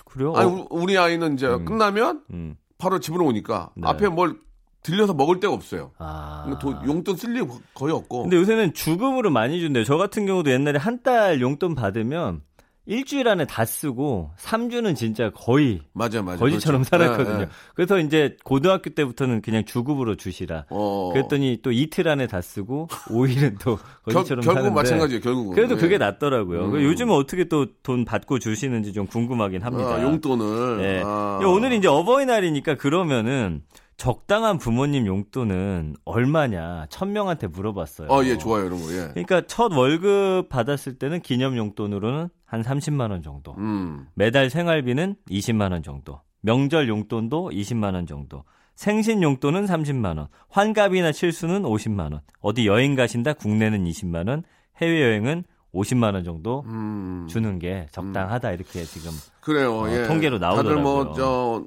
[0.06, 0.34] 그래요?
[0.36, 2.56] 아니, 어, 우- 우리 아이는 이제 끝나면 음.
[2.78, 3.88] 바로 집으로 오니까 네.
[3.88, 4.38] 앞에 뭘
[4.84, 5.92] 들려서 먹을 데가 없어요.
[5.98, 6.44] 아.
[6.46, 8.24] 그러니까 돈- 용돈 쓸 일이 거의 없고.
[8.24, 9.84] 근데 요새는 주급으로 많이 준대요.
[9.84, 12.42] 저 같은 경우도 옛날에 한 달 용돈 받으면
[12.88, 16.40] 일주일 안에 다 쓰고 3주는 진짜 거의 맞아, 맞아.
[16.40, 17.06] 거지처럼 그렇죠.
[17.06, 17.38] 살았거든요.
[17.40, 17.50] 예, 예.
[17.76, 20.66] 그래서 이제 고등학교 때부터는 그냥 주급으로 주시라.
[20.70, 21.12] 어.
[21.14, 25.54] 그랬더니 또 이틀 안에 다 쓰고 5일은 또 결, 거지처럼 결국 사는데 마찬가지예요, 결국은.
[25.56, 25.80] 그래도 예.
[25.80, 26.66] 그게 낫더라고요.
[26.66, 26.82] 음.
[26.82, 29.96] 요즘은 어떻게 또 돈 받고 주시는지 좀 궁금하긴 합니다.
[29.96, 30.84] 아, 용돈을.
[30.84, 31.02] 예.
[31.06, 31.40] 아.
[31.46, 33.62] 오늘 이제 어버이날이니까 그러면은
[33.98, 38.08] 적당한 부모님 용돈은 얼마냐 천 명한테 물어봤어요.
[38.10, 39.08] 어, 예, 좋아요, 이런 거, 예.
[39.10, 43.56] 그러니까 첫 월급 받았을 때는 기념 용돈으로는 한 30만 원 정도.
[43.58, 44.08] 음.
[44.14, 46.22] 매달 생활비는 20만 원 정도.
[46.42, 48.44] 명절 용돈도 20만 원 정도.
[48.76, 50.28] 생신 용돈은 30만 원.
[50.50, 52.22] 환갑이나 칠순은 50만 원.
[52.40, 54.44] 어디 여행 가신다 국내는 20만 원.
[54.80, 57.26] 해외 여행은 50만 원 정도 음.
[57.28, 60.04] 주는 게 적당하다 이렇게 지금 그래요, 어, 예.
[60.06, 61.14] 통계로 다들 뭐, 나오더라고요.
[61.16, 61.64] 저,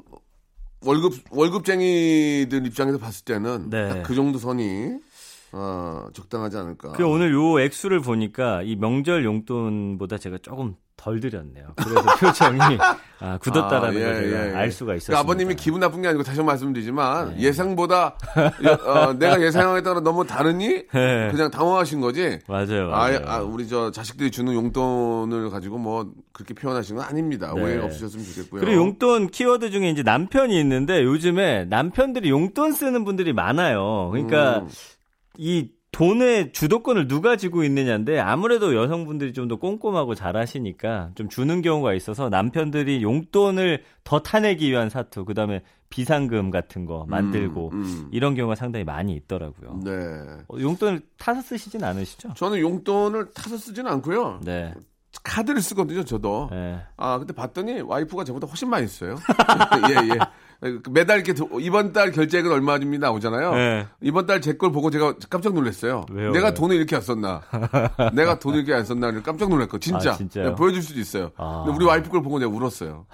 [0.85, 3.89] 월급, 월급쟁이들 입장에서 봤을 때는 네.
[3.89, 4.99] 딱 그 정도 선이,
[5.53, 6.93] 어, 적당하지 않을까.
[6.93, 11.73] 그 오늘 요 액수를 보니까 이 명절 용돈보다 제가 조금 덜 드렸네요.
[11.77, 12.61] 그래서 표정이
[13.21, 14.55] 아, 굳었다라는 아, 예, 걸 제가 예, 예.
[14.55, 15.19] 알 수가 그 있었습니다.
[15.19, 17.41] 아버님이 기분 나쁜 게 아니고 다시 말씀드리지만 네.
[17.41, 18.17] 예상보다
[18.65, 21.29] 여- 어, 내가 예상했다가 너무 다르니 네.
[21.33, 22.39] 그냥 당황하신 거지.
[22.47, 23.21] 맞아요, 아, 맞아요.
[23.25, 27.53] 아, 우리 저 자식들이 주는 용돈을 가지고 뭐 그렇게 표현하신 건 아닙니다.
[27.55, 27.63] 네.
[27.63, 28.61] 오해 없으셨으면 좋겠고요.
[28.61, 34.11] 그리고 용돈 키워드 중에 이제 남편이 있는데 요즘에 남편들이 용돈 쓰는 분들이 많아요.
[34.13, 34.69] 그러니까 음.
[35.39, 41.95] 이 돈의 주도권을 누가 쥐고 있느냐인데 아무래도 여성분들이 좀 더 꼼꼼하고 잘하시니까 좀 주는 경우가
[41.95, 48.09] 있어서 남편들이 용돈을 더 타내기 위한 사투, 그다음에 비상금 같은 거 만들고 음.
[48.13, 49.81] 이런 경우가 상당히 많이 있더라고요.
[49.85, 49.91] 네.
[50.47, 52.35] 어, 용돈을 타서 쓰시진 않으시죠?
[52.35, 54.41] 저는 용돈을 타서 쓰지는 않고요.
[54.45, 54.73] 네.
[55.25, 56.49] 카드를 쓰거든요, 저도.
[56.53, 56.81] 네.
[56.97, 59.17] 아, 근데 봤더니 와이프가 저보다 훨씬 많이 써요.
[59.91, 60.19] 예, 예.
[60.91, 63.55] 매달 이렇게 도- 이번 달 결제액은 얼마입니다 나오잖아요.
[63.55, 63.87] 네.
[64.03, 66.05] 이번 달 제 걸 보고 제가 깜짝 놀랐어요.
[66.11, 66.53] 왜요, 내가?
[66.53, 67.41] 돈을 이렇게 안 썼나?
[68.15, 70.13] 내가 돈을 이렇게 안 썼나를 깜짝 놀랐고 진짜.
[70.13, 70.49] 아, 진짜요?
[70.51, 71.31] 네, 보여줄 수도 있어요.
[71.37, 71.63] 아.
[71.65, 73.07] 근데 우리 와이프 걸 보고 내가 울었어요.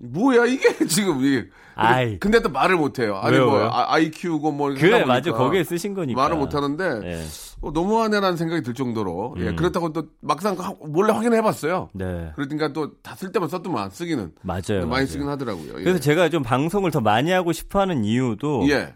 [0.00, 1.48] 뭐야 이게 지금 이게.
[1.78, 2.18] 근데, 아이.
[2.18, 3.16] 근데 또 말을 못해요.
[3.18, 3.68] 아니 왜요, 뭐 왜요?
[3.68, 5.30] 아, 아이 키우고 뭐 그래, 맞아.
[5.32, 6.20] 거기에 쓰신 거니까.
[6.20, 7.24] 말을 못 하는데 네.
[7.60, 9.56] 어, 너무하네라는 생각이 들 정도로 예, 음.
[9.56, 11.88] 그렇다고 또 막상 하- 몰래 확인해 봤어요.
[11.94, 12.32] 네.
[12.34, 14.60] 그러니까 또 다 쓸 때만 썼더만 쓰기는 맞아요.
[14.80, 15.06] 많이 맞아요.
[15.06, 15.78] 쓰긴 하더라고요.
[15.78, 15.82] 예.
[15.84, 18.92] 그래서 제가 좀 방송을 더 많이 하고 싶어 하는 이유도 예,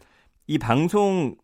[0.48, 1.36] 이 방송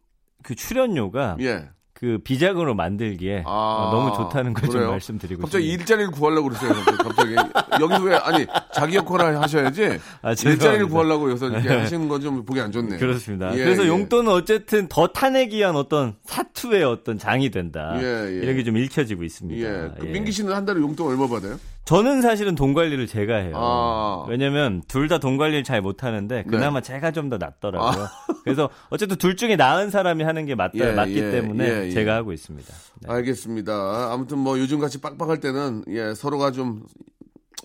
[0.43, 1.69] 그 출연료가 예.
[1.99, 4.91] 그 비자금으로 만들기에 아, 어, 너무 좋다는 걸좀 그래요?
[4.93, 5.83] 말씀드리고 갑자기 싶습니다.
[5.83, 6.73] 일자리를 구하려고 그러세요.
[6.97, 7.35] 갑자기
[7.81, 10.87] 여기서 왜 아니 자기 역할을 하셔야지 아, 일자리를.
[10.89, 12.99] 구하려고 여기서 이렇게 하시는 건 좀 보기 안 좋네요.
[13.01, 13.53] 그렇습니다.
[13.57, 13.89] 예, 그래서 예.
[13.89, 17.95] 용돈은 어쨌든 더 타내기 위한 어떤 사투의 어떤 장이 된다.
[17.97, 18.43] 예, 예.
[18.43, 19.61] 이런 게 좀 읽혀지고 있습니다.
[19.61, 20.11] 예, 그 예.
[20.13, 21.59] 민기 씨는 한 달에 용돈 얼마 받아요?
[21.89, 23.55] 저는 사실은 돈 관리를 제가 해요.
[23.57, 24.25] 아.
[24.27, 24.33] 네.
[24.33, 28.07] 왜냐면 둘 다 돈 관리를 잘 못하는데 그나마 제가 좀 더 낫더라고요.
[28.45, 31.91] 그래서 어쨌든 둘 중에 나은 사람이 하는 게 맞다, 예, 맞기 예, 때문에 예, 예.
[31.91, 32.75] 제가 하고 있습니다.
[33.01, 33.11] 네.
[33.11, 34.13] 알겠습니다.
[34.13, 36.83] 아무튼 뭐 요즘 같이 빡빡할 때는 예, 서로가 좀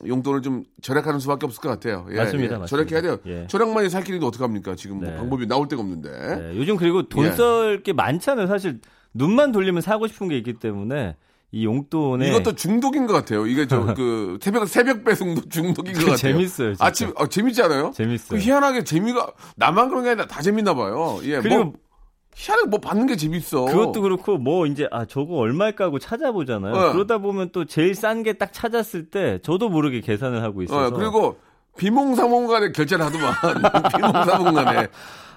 [0.07, 2.05] 용돈을 좀 절약하는 수밖에 없을 것 같아요.
[2.11, 2.57] 예, 맞습니다, 예.
[2.59, 2.65] 맞습니다.
[2.67, 3.17] 절약해야 돼요.
[3.25, 3.47] 예.
[3.47, 4.75] 절약만이 살 길이도 어떡합니까?
[4.75, 5.17] 지금 뭐 네.
[5.17, 6.09] 방법이 나올 데가 없는데.
[6.37, 7.31] 네, 요즘 그리고 돈 예.
[7.31, 8.47] 쓸게 많잖아요.
[8.47, 8.79] 사실
[9.13, 11.17] 눈만 돌리면 사고 싶은 게 있기 때문에
[11.55, 13.45] 이 용돈에 이것도 중독인 것 같아요.
[13.45, 16.15] 이게 저 그 새벽 새벽 배송도 중독인 것 같아요.
[16.17, 16.83] 재밌어요, 진짜.
[16.85, 17.91] 아침 어, 재밌지 않아요?
[17.95, 18.39] 재밌어요.
[18.39, 21.19] 그 희한하게 재미가 나만 그런 게 아니라 다 재밌나 봐요.
[21.23, 21.73] 예, 그리고 뭐
[22.35, 23.65] 희한하게 뭐 받는 게 재밌어.
[23.65, 26.73] 그것도 그렇고 뭐 이제 아 저거 얼마일까 하고 찾아보잖아요.
[26.73, 26.91] 네.
[26.93, 30.89] 그러다 보면 또 제일 싼 게 딱 찾았을 때 저도 모르게 계산을 하고 있어서 어,
[30.89, 31.37] 그리고
[31.77, 33.33] 비몽사몽간에 결제를 하더만
[33.95, 34.87] 비몽사몽간에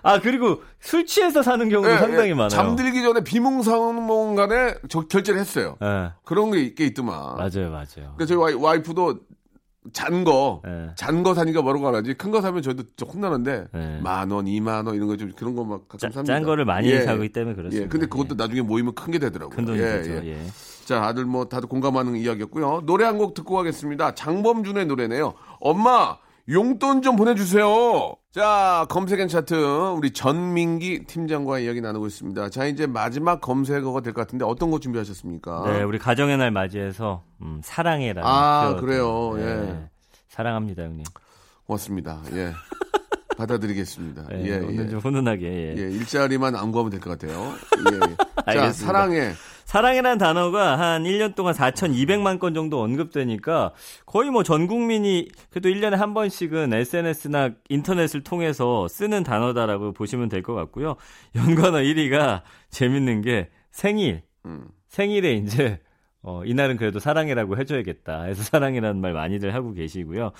[0.07, 2.49] 아 그리고 술 취해서 사는 경우도 예, 상당히 예, 많아요.
[2.49, 5.77] 잠들기 전에 비몽사몽간에 저 결제를 했어요.
[5.83, 7.37] 예, 그런 게 있게 있더만.
[7.37, 8.14] 맞아요, 맞아요.
[8.16, 9.19] 그래서 저희 와이, 와이 프도
[9.92, 10.90] 잔 거, 예.
[10.97, 12.14] 잔거 사니까 뭐라고 하지?
[12.14, 14.01] 큰 거 사면 저희도 좀 혼나는데 네.
[14.03, 16.35] 만 원, 이만 원 이런 거 좀 그런 거 막 가끔 짠, 삽니다.
[16.35, 17.03] 짠 거를 많이 예.
[17.03, 17.85] 사기 때문에 그렇습니다.
[17.85, 19.55] 예, 근데 그것도 나중에 모이면 큰 게 되더라고요.
[19.55, 20.12] 큰 돈이 예, 되죠.
[20.25, 20.31] 예.
[20.33, 20.47] 예.
[20.85, 22.83] 자, 다들 뭐 다들 공감하는 이야기였고요.
[22.85, 24.14] 노래 한 곡 듣고 가겠습니다.
[24.14, 25.35] 장범준의 노래네요.
[25.61, 26.16] 엄마
[26.49, 28.15] 용돈 좀 보내주세요.
[28.33, 29.55] 자, 검색엔 차트
[29.97, 32.51] 우리 전민기 팀장과 이야기 나누고 있습니다.
[32.51, 35.65] 자, 이제 마지막 검색어가 될 것 같은데 어떤 거 준비하셨습니까?
[35.67, 38.81] 네, 우리 가정의 날 맞이해서 음, 사랑해라는 아, 키워드.
[38.87, 39.33] 그래요.
[39.37, 39.91] 네, 예.
[40.29, 41.05] 사랑합니다, 형님.
[41.67, 42.21] 고맙습니다.
[42.35, 42.53] 예.
[43.37, 44.27] 받아드리겠습니다.
[44.33, 44.89] 예, 예, 오늘 예.
[44.89, 45.75] 좀 훈훈하게.
[45.77, 45.83] 예.
[45.83, 47.53] 예, 일자리만 안 구하면 될 것 같아요.
[47.91, 48.01] 예, 예.
[48.17, 48.73] 자, 알겠습니다.
[48.73, 49.33] 사랑해.
[49.77, 53.75] 사랑이라는 단어가 한 1년 동안 4,200만 건 정도 언급되니까
[54.07, 60.43] 거의 뭐 전 국민이 그래도 1년에 한 번씩은 SNS나 인터넷을 통해서 쓰는 단어다라고 보시면 될
[60.43, 60.97] 것 같고요.
[61.35, 64.23] 연관어 1위가 재밌는 게 생일.
[64.47, 64.67] 음.
[64.89, 65.79] 생일에 이제
[66.23, 68.23] 어, 이날은 그래도 사랑이라고 해줘야겠다.
[68.23, 70.33] 해서 사랑이라는 말 많이들 하고 계시고요.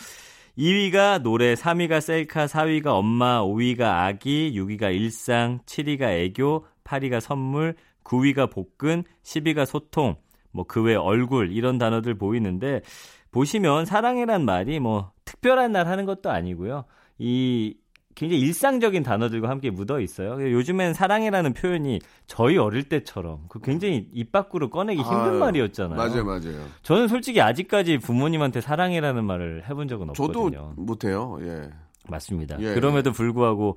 [0.57, 7.75] 2위가 노래, 3위가 셀카, 4위가 엄마, 5위가 아기, 6위가 일상, 7위가 애교, 8위가 선물,
[8.07, 10.17] 9위가 복근, 10위가 소통,
[10.53, 12.83] 뭐 그 외 얼굴 이런 단어들 보이는데
[13.33, 16.85] 보시면 사랑이란 말이 뭐 특별한 날 하는 것도 아니고요.
[17.19, 17.75] 이
[18.15, 20.41] 굉장히 일상적인 단어들과 함께 묻어 있어요.
[20.51, 25.97] 요즘엔 사랑이라는 표현이 저희 어릴 때처럼 그 굉장히 입 밖으로 꺼내기 힘든 아유, 말이었잖아요.
[25.99, 26.65] 맞아요, 맞아요.
[26.83, 30.73] 저는 솔직히 아직까지 부모님한테 사랑이라는 말을 해본 적은 저도 없거든요.
[30.77, 31.37] 못해요.
[31.43, 31.69] 예.
[32.09, 32.57] 맞습니다.
[32.61, 32.73] 예.
[32.73, 33.77] 그럼에도 불구하고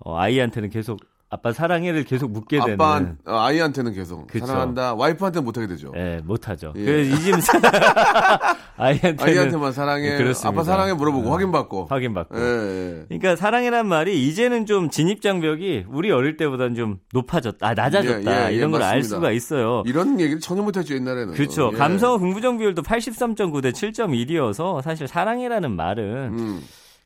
[0.00, 0.98] 어, 아이한테는 계속
[1.30, 4.46] 아빠 사랑해를 계속 묻게 되는 아빠, 어, 아이한테는 계속 그쵸.
[4.46, 4.94] 사랑한다.
[4.94, 5.92] 와이프한테는 못하게 되죠.
[5.94, 6.72] 예, 못하죠.
[6.74, 6.82] 예.
[6.84, 7.34] 그래서 이집
[8.78, 10.16] 아이한테는 아이한테만 사랑해.
[10.16, 10.48] 그렇습니다.
[10.48, 11.86] 아빠 사랑해 물어보고 어, 확인받고.
[11.90, 12.38] 확인받고.
[12.38, 13.04] 예, 예.
[13.08, 18.54] 그러니까 사랑이란 말이 이제는 좀 진입 장벽이 우리 어릴 때보다는 좀 높아졌다, 아, 낮아졌다 예,
[18.54, 19.02] 이런 걸 알.
[19.02, 19.82] 수가 있어요.
[19.86, 21.34] 이런 얘기를 전혀 못했죠, 옛날에는.
[21.34, 21.70] 그렇죠.
[21.74, 21.76] 예.
[21.76, 26.04] 감성어 긍부정 비율도 83.9 대 7.1이어서 사실 사랑이라는 말은
[26.38, 26.60] 음.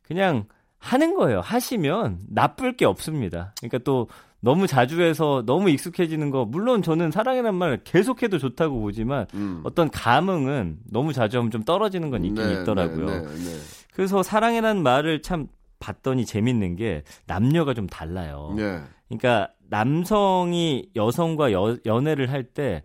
[0.06, 0.44] 그냥
[0.82, 1.40] 하는 거예요.
[1.40, 3.54] 하시면 나쁠 게 없습니다.
[3.60, 4.08] 그러니까 또
[4.40, 9.60] 너무 자주 해서 너무 익숙해지는 거 물론 저는 사랑이라는 말 계속해도 좋다고 보지만 음.
[9.62, 13.06] 어떤 감흥은 너무 자주 하면 좀 떨어지는 건 있긴 네, 있더라고요.
[13.06, 13.58] 네, 네, 네.
[13.94, 15.46] 그래서 사랑이라는 말을 참
[15.78, 18.52] 봤더니 재밌는 게 남녀가 좀 달라요.
[18.56, 18.80] 네.
[19.08, 22.82] 그러니까 남성이 여성과 여- 연애를 할 때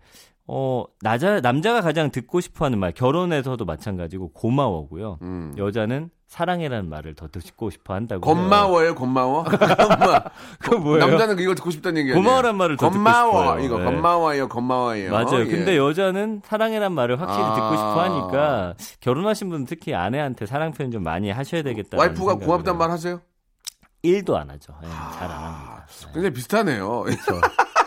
[0.50, 5.18] 어, 나자, 남자가 가장 듣고 싶어 하는 말, 결혼에서도 마찬가지고 고마워고요.
[5.20, 5.54] 음.
[5.58, 8.22] 여자는 사랑이라는 말을 더 듣고 싶어 한다고.
[8.22, 9.44] 고마워요, 고마워.
[9.44, 10.20] 고마.
[10.58, 11.06] 그거 뭐예요?
[11.06, 12.22] 남자는 이걸 듣고 싶다는 얘기 아니에요.
[12.22, 13.42] 고마워란 말을 더 듣고 고마워.
[13.42, 13.64] 싶어요.
[13.64, 13.84] 이거 네.
[13.84, 15.10] 고마워요, 고마워요.
[15.10, 15.40] 맞아요.
[15.40, 15.44] 예.
[15.46, 17.54] 근데 여자는 사랑이란 말을 확실히 아.
[17.54, 21.98] 듣고 싶어 하니까 결혼하신 분은 특히 아내한테 사랑 표현 좀 많이 하셔야 되겠다.
[21.98, 23.20] 와이프가 고맙단 말 하세요?
[24.02, 24.74] 일도 안 하죠.
[24.82, 25.86] 예, 잘 안 합니다.
[26.14, 27.04] 굉장히 비슷하네요.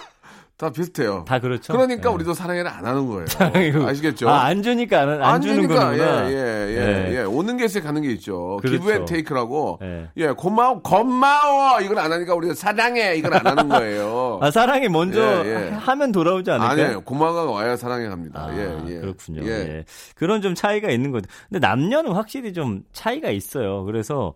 [0.61, 1.25] 다 비슷해요.
[1.27, 1.73] 다 그렇죠.
[1.73, 2.13] 그러니까 예.
[2.13, 3.25] 우리도 사랑해를 안 하는 거예요.
[3.33, 3.83] 사랑이고.
[3.83, 4.29] 아시겠죠?
[4.29, 6.29] 아, 안 주니까 안, 안 주는 주니까, 거구나.
[6.29, 7.23] 예, 예, 예, 예.
[7.23, 8.57] 오는 게 있어요, 가는 게 있죠.
[8.61, 8.77] 그렇죠.
[8.77, 9.79] give and take라고.
[9.81, 10.09] 예.
[10.17, 11.81] 예, 고마워, 고마워!
[11.81, 13.15] 이걸 안 하니까 우리가 사랑해!
[13.15, 14.37] 이걸 안 하는 거예요.
[14.39, 15.69] 아, 사랑이 먼저 예, 예.
[15.69, 16.71] 하면 돌아오지 않을까요?
[16.71, 17.01] 아니에요.
[17.01, 18.45] 고마워가 와야 사랑해 갑니다.
[18.45, 18.99] 아, 예, 예.
[18.99, 19.41] 그렇군요.
[19.43, 19.49] 예.
[19.49, 19.85] 예.
[20.13, 21.27] 그런 좀 차이가 있는 거죠.
[21.49, 23.83] 근데 남녀는 확실히 좀 차이가 있어요.
[23.85, 24.35] 그래서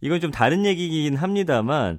[0.00, 1.98] 이건 좀 다른 얘기긴 합니다만,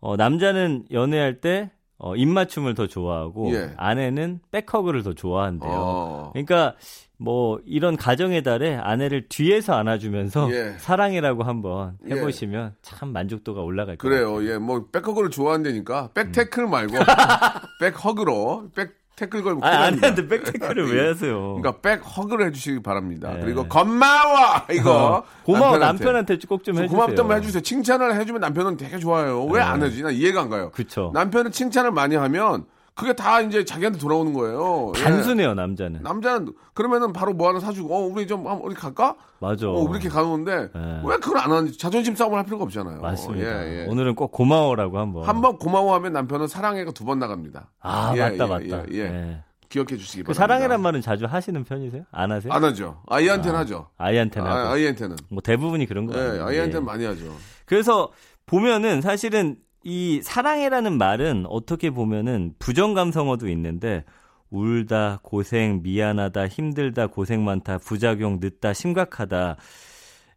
[0.00, 3.72] 어, 남자는 연애할 때, 어, 입맞춤을 더 좋아하고, 예.
[3.76, 5.70] 아내는 백허그를 더 좋아한대요.
[5.70, 6.30] 어.
[6.32, 6.74] 그러니까,
[7.16, 10.74] 뭐, 이런 가정의 달에 아내를 뒤에서 안아주면서 예.
[10.78, 12.14] 사랑이라고 한번 예.
[12.14, 14.36] 해보시면 참 만족도가 올라갈 거예요.
[14.36, 14.52] 그래요.
[14.52, 16.10] 예, 뭐, back hug를 좋아한다니까.
[16.14, 16.70] 음.
[16.70, 16.94] 말고,
[17.80, 19.64] back hug로, back tackle 걸고.
[19.66, 20.06] 아, 납니다.
[20.08, 21.54] 아내한테 back tackle을 왜 하세요?
[21.60, 23.32] 그러니까 back hug를 해주시기 바랍니다.
[23.34, 23.40] 네.
[23.40, 24.62] 그리고 고마워!
[24.72, 24.92] 이거.
[24.92, 26.88] 어, 고마워 남편한테 꼭 좀 해주세요.
[26.88, 27.62] 고맙다면 해주세요.
[27.62, 29.44] 칭찬을 해주면 남편은 되게 좋아요.
[29.46, 30.02] 왜 안 해주지?
[30.02, 30.70] 나 이해가 안 가요.
[30.70, 31.10] 그쵸.
[31.14, 32.64] 남편은 칭찬을 많이 하면
[32.98, 34.92] 그게 다 이제 자기한테 돌아오는 거예요.
[34.96, 35.00] 예.
[35.00, 36.02] 단순해요 남자는.
[36.02, 39.14] 남자는 그러면은 바로 뭐 하나 사주고 어 우리 좀 한번 우리 갈까?
[39.38, 39.68] 맞아.
[39.68, 41.00] 어 이렇게 가는데 예.
[41.04, 43.00] 왜 그걸 안 하는지 자존심 싸움을 할 필요가 없잖아요.
[43.00, 43.46] 맞습니다.
[43.66, 43.86] 예, 예.
[43.86, 45.22] 오늘은 꼭 고마워라고 한번.
[45.28, 47.70] 한 번 고마워하면 남편은 사랑해가 두 번 나갑니다.
[47.80, 48.84] 아 예, 맞다 예, 맞다.
[48.92, 49.44] 예.
[49.68, 50.34] 기억해 주시기 그 바랍니다.
[50.34, 52.02] 사랑이란 말은 자주 하시는 편이세요?
[52.10, 52.52] 안 하세요?
[52.52, 53.00] 안 하죠.
[53.06, 53.86] 아이한테는 하죠.
[53.96, 54.50] 아이한테는.
[54.50, 55.14] 아, 아이한테는.
[55.30, 56.46] 뭐 대부분이 그런 거 예, 같아요.
[56.46, 56.84] 아이한테는 예.
[56.84, 57.26] 많이 하죠.
[57.64, 58.10] 그래서
[58.46, 59.56] 보면은 사실은
[59.88, 64.04] 이 사랑이라는 말은 어떻게 보면은 부정 감성어도 있는데
[64.50, 69.56] 울다, 고생, 미안하다, 힘들다, 고생 많다, 부작용 늦다, 심각하다.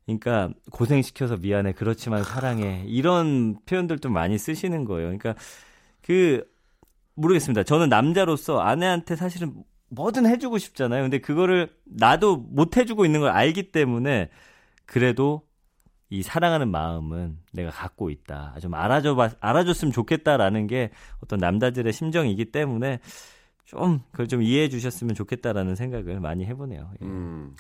[0.06, 2.86] 그러니까 고생시켜서 미안해, 그렇지만 사랑해.
[2.88, 5.08] 이런 표현들도 많이 쓰시는 거예요.
[5.08, 5.36] 그러니까
[6.02, 6.46] 그
[7.16, 7.64] 모르겠습니다.
[7.64, 9.54] 저는 남자로서 아내한테 사실은
[9.90, 11.04] 뭐든 해주고 싶잖아요.
[11.04, 14.30] 근데 그거를 나도 못 해주고 있는 걸 알기 때문에
[14.86, 15.42] 그래도
[16.12, 18.54] 이 사랑하는 마음은 내가 갖고 있다.
[18.62, 20.92] 좀 알아줘 봐, 알아줬으면 좋겠다라는 게
[21.24, 23.00] 어떤 남자들의 심정이기 때문에
[23.64, 26.92] 좀 그걸 좀 이해해 주셨으면 좋겠다라는 생각을 많이 해보네요.
[27.02, 27.06] 예.
[27.06, 27.56] 음,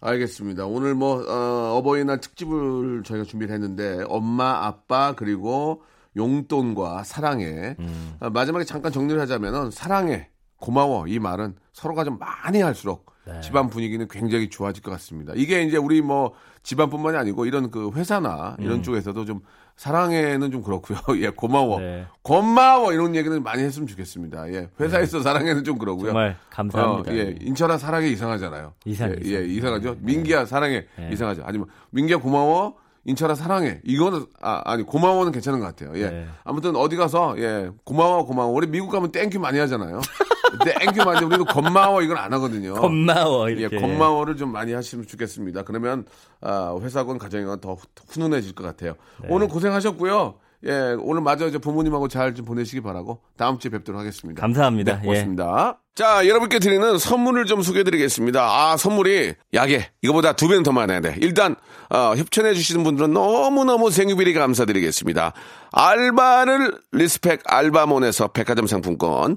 [0.00, 0.64] 알겠습니다.
[0.64, 5.82] 오늘 뭐 어, 버이날 특집을 저희가 준비를 했는데 엄마, 아빠 그리고
[6.14, 7.74] 용돈과 사랑해.
[7.80, 8.14] 음.
[8.20, 10.28] 어, 마지막에 잠깐 정리를 하자면은 사랑해,
[10.60, 13.40] 고마워 이 말은 서로가 좀 많이 할수록 네.
[13.40, 15.32] 집안 분위기는 굉장히 좋아질 것 같습니다.
[15.36, 16.32] 이게 이제 우리 뭐
[16.62, 18.82] 집안뿐만이 아니고 이런 그 회사나 이런 음.
[18.82, 19.40] 쪽에서도 좀
[19.76, 20.98] 사랑해는 좀 그렇고요.
[21.22, 21.80] 예, 고마워.
[21.80, 22.06] 네.
[22.22, 24.52] 고마워 이런 얘기는 많이 했으면 좋겠습니다.
[24.52, 26.06] 예, 회사에서 사랑해는 좀 그러고요.
[26.06, 27.10] 정말 감사합니다.
[27.10, 28.74] 어, 예, 인철아 사랑해 이상하잖아요.
[28.84, 29.32] 이상, 예, 이상.
[29.32, 29.96] 예, 이상하죠.
[30.00, 31.10] 민기야 사랑해 네.
[31.12, 31.42] 이상하죠.
[31.44, 32.76] 아니면 민기야 고마워.
[33.04, 33.80] 인철아 사랑해.
[33.82, 35.92] 이거는 아 아니 고마워는 괜찮은 것 같아요.
[35.96, 36.10] 예.
[36.10, 36.26] 네.
[36.44, 38.52] 아무튼 어디 가서 예 고마워 고마워.
[38.52, 40.00] 우리 미국 가면 thank you 많이 하잖아요.
[40.58, 42.74] Thank you 많이 우리도 고마워 이건 안 하거든요.
[42.74, 43.76] 고마워 예, 이렇게.
[43.78, 45.62] 고마워를 좀 많이 하시면 좋겠습니다.
[45.62, 46.04] 그러면
[46.40, 48.94] 아, 회사건 가정이건 더 후- 훈훈해질 것 같아요.
[49.22, 49.28] 네.
[49.30, 50.34] 오늘 고생하셨고요.
[50.64, 54.40] 예, 오늘 마저 이제 부모님하고 잘 좀 보내시기 바라고 다음 주에 뵙도록 하겠습니다.
[54.40, 54.92] 감사합니다.
[54.94, 55.06] 네, 예.
[55.06, 55.78] 고맙습니다.
[55.96, 58.40] 자, 여러분께 드리는 선물을 좀 소개해드리겠습니다.
[58.42, 61.16] 아, 선물이 약에 이거보다 두 배는 더 많아야 돼.
[61.20, 61.56] 일단
[61.90, 65.32] 어, 협찬해 주시는 분들은 너무너무 thank you very 감사드리겠습니다.
[65.72, 69.36] 알바를 respect 알바몬에서 백화점 상품권,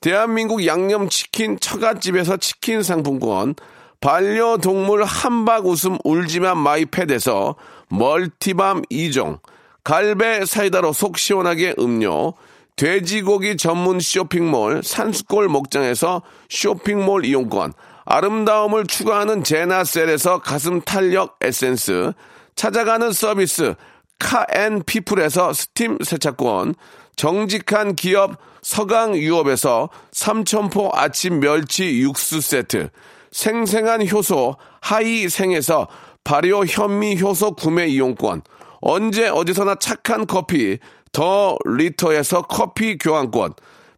[0.00, 3.54] 대한민국 양념치킨 처갓집에서 치킨 상품권,
[4.00, 7.56] 반려동물 함박 웃음 울지만 마이패드에서
[7.88, 9.40] multi balm 2종,
[9.84, 12.34] 갈배 사이다로 속 시원하게 음료,
[12.76, 17.72] 돼지고기 전문 쇼핑몰 산수골 목장에서 쇼핑몰 이용권,
[18.04, 22.12] 아름다움을 추구하는 제나셀에서 가슴 탄력 에센스,
[22.54, 23.74] 찾아가는 서비스
[24.18, 26.74] 카앤피플에서 스팀 세차권,
[27.16, 32.90] 정직한 기업 서강유업에서 삼천포 아침 멸치 육수 세트,
[33.30, 35.88] 생생한 효소 하이생에서
[36.24, 38.42] 발효 현미 효소 구매 이용권,
[38.80, 40.78] 언제 어디서나 착한 커피
[41.12, 43.54] 더 리터에서 커피 교환권,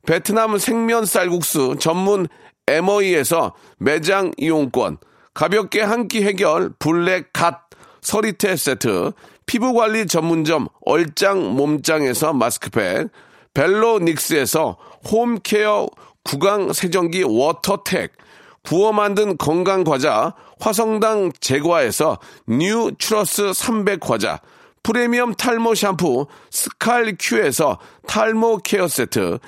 [0.06, 2.28] 베트남 생면 쌀국수 전문
[2.66, 4.98] 에머이에서 매장 이용권,
[5.34, 7.68] 가볍게 한 끼 해결 블랙 갓
[8.00, 9.12] 서리태 세트,
[9.48, 13.08] 피부관리 전문점 얼짱 몸짱에서 마스크팩,
[13.54, 14.76] 벨로닉스에서
[15.10, 15.88] home care
[16.22, 18.12] 구강 세정기 워터텍,
[18.62, 24.38] 구워 만든 건강 과자 화성당 제과에서 뉴 추러스 300 과자,
[24.82, 29.38] 프리미엄 탈모 샴푸 스칼 큐에서 탈모 케어 세트,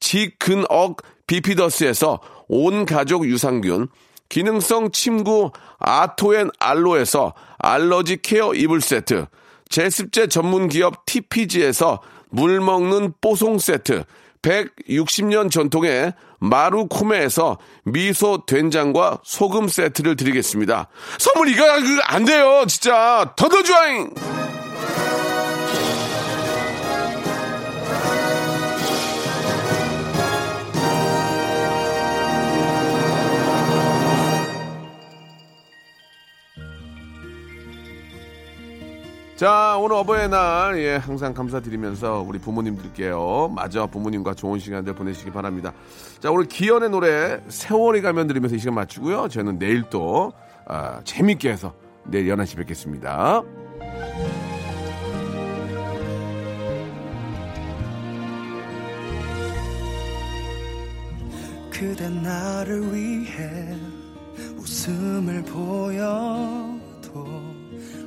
[0.00, 3.88] 지근억 비피더스에서 온 가족 유산균,
[4.28, 9.24] 기능성 침구 아토앤 알로에서 알러지 케어 이불 세트,
[9.68, 12.00] 제습제 전문 기업 TPG에서
[12.30, 14.04] 물 먹는 뽀송 세트,
[14.42, 20.88] 160년 전통의 마루코메에서 미소 된장과 소금 세트를 드리겠습니다.
[21.18, 21.64] 선물 이거
[22.04, 23.32] 안 돼요, 진짜.
[23.36, 24.14] 더더 주아잉!
[39.46, 43.52] 자, 오늘 어버이날, 예, 항상 감사드리면서 우리 부모님들께요.
[43.54, 45.72] 마저 부모님과 좋은 시간들 보내시기 바랍니다.
[46.18, 49.28] 자, 오늘 기현의 노래, 세월이 가면 들으면서 이 시간 마치고요.
[49.28, 50.32] 저는 내일 또,
[50.66, 51.74] 아, 재밌게 해서
[52.06, 53.42] 내일 11시 뵙겠습니다.
[61.70, 63.76] 그대 나를 위해
[64.58, 66.76] 웃음을 보여도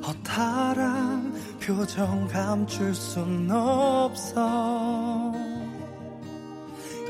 [0.09, 5.31] 허탈한 표정 감출 순 없어.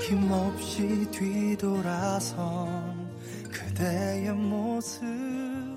[0.02, 3.10] 힘없이 뒤돌아선
[3.52, 5.69] 그대의 모습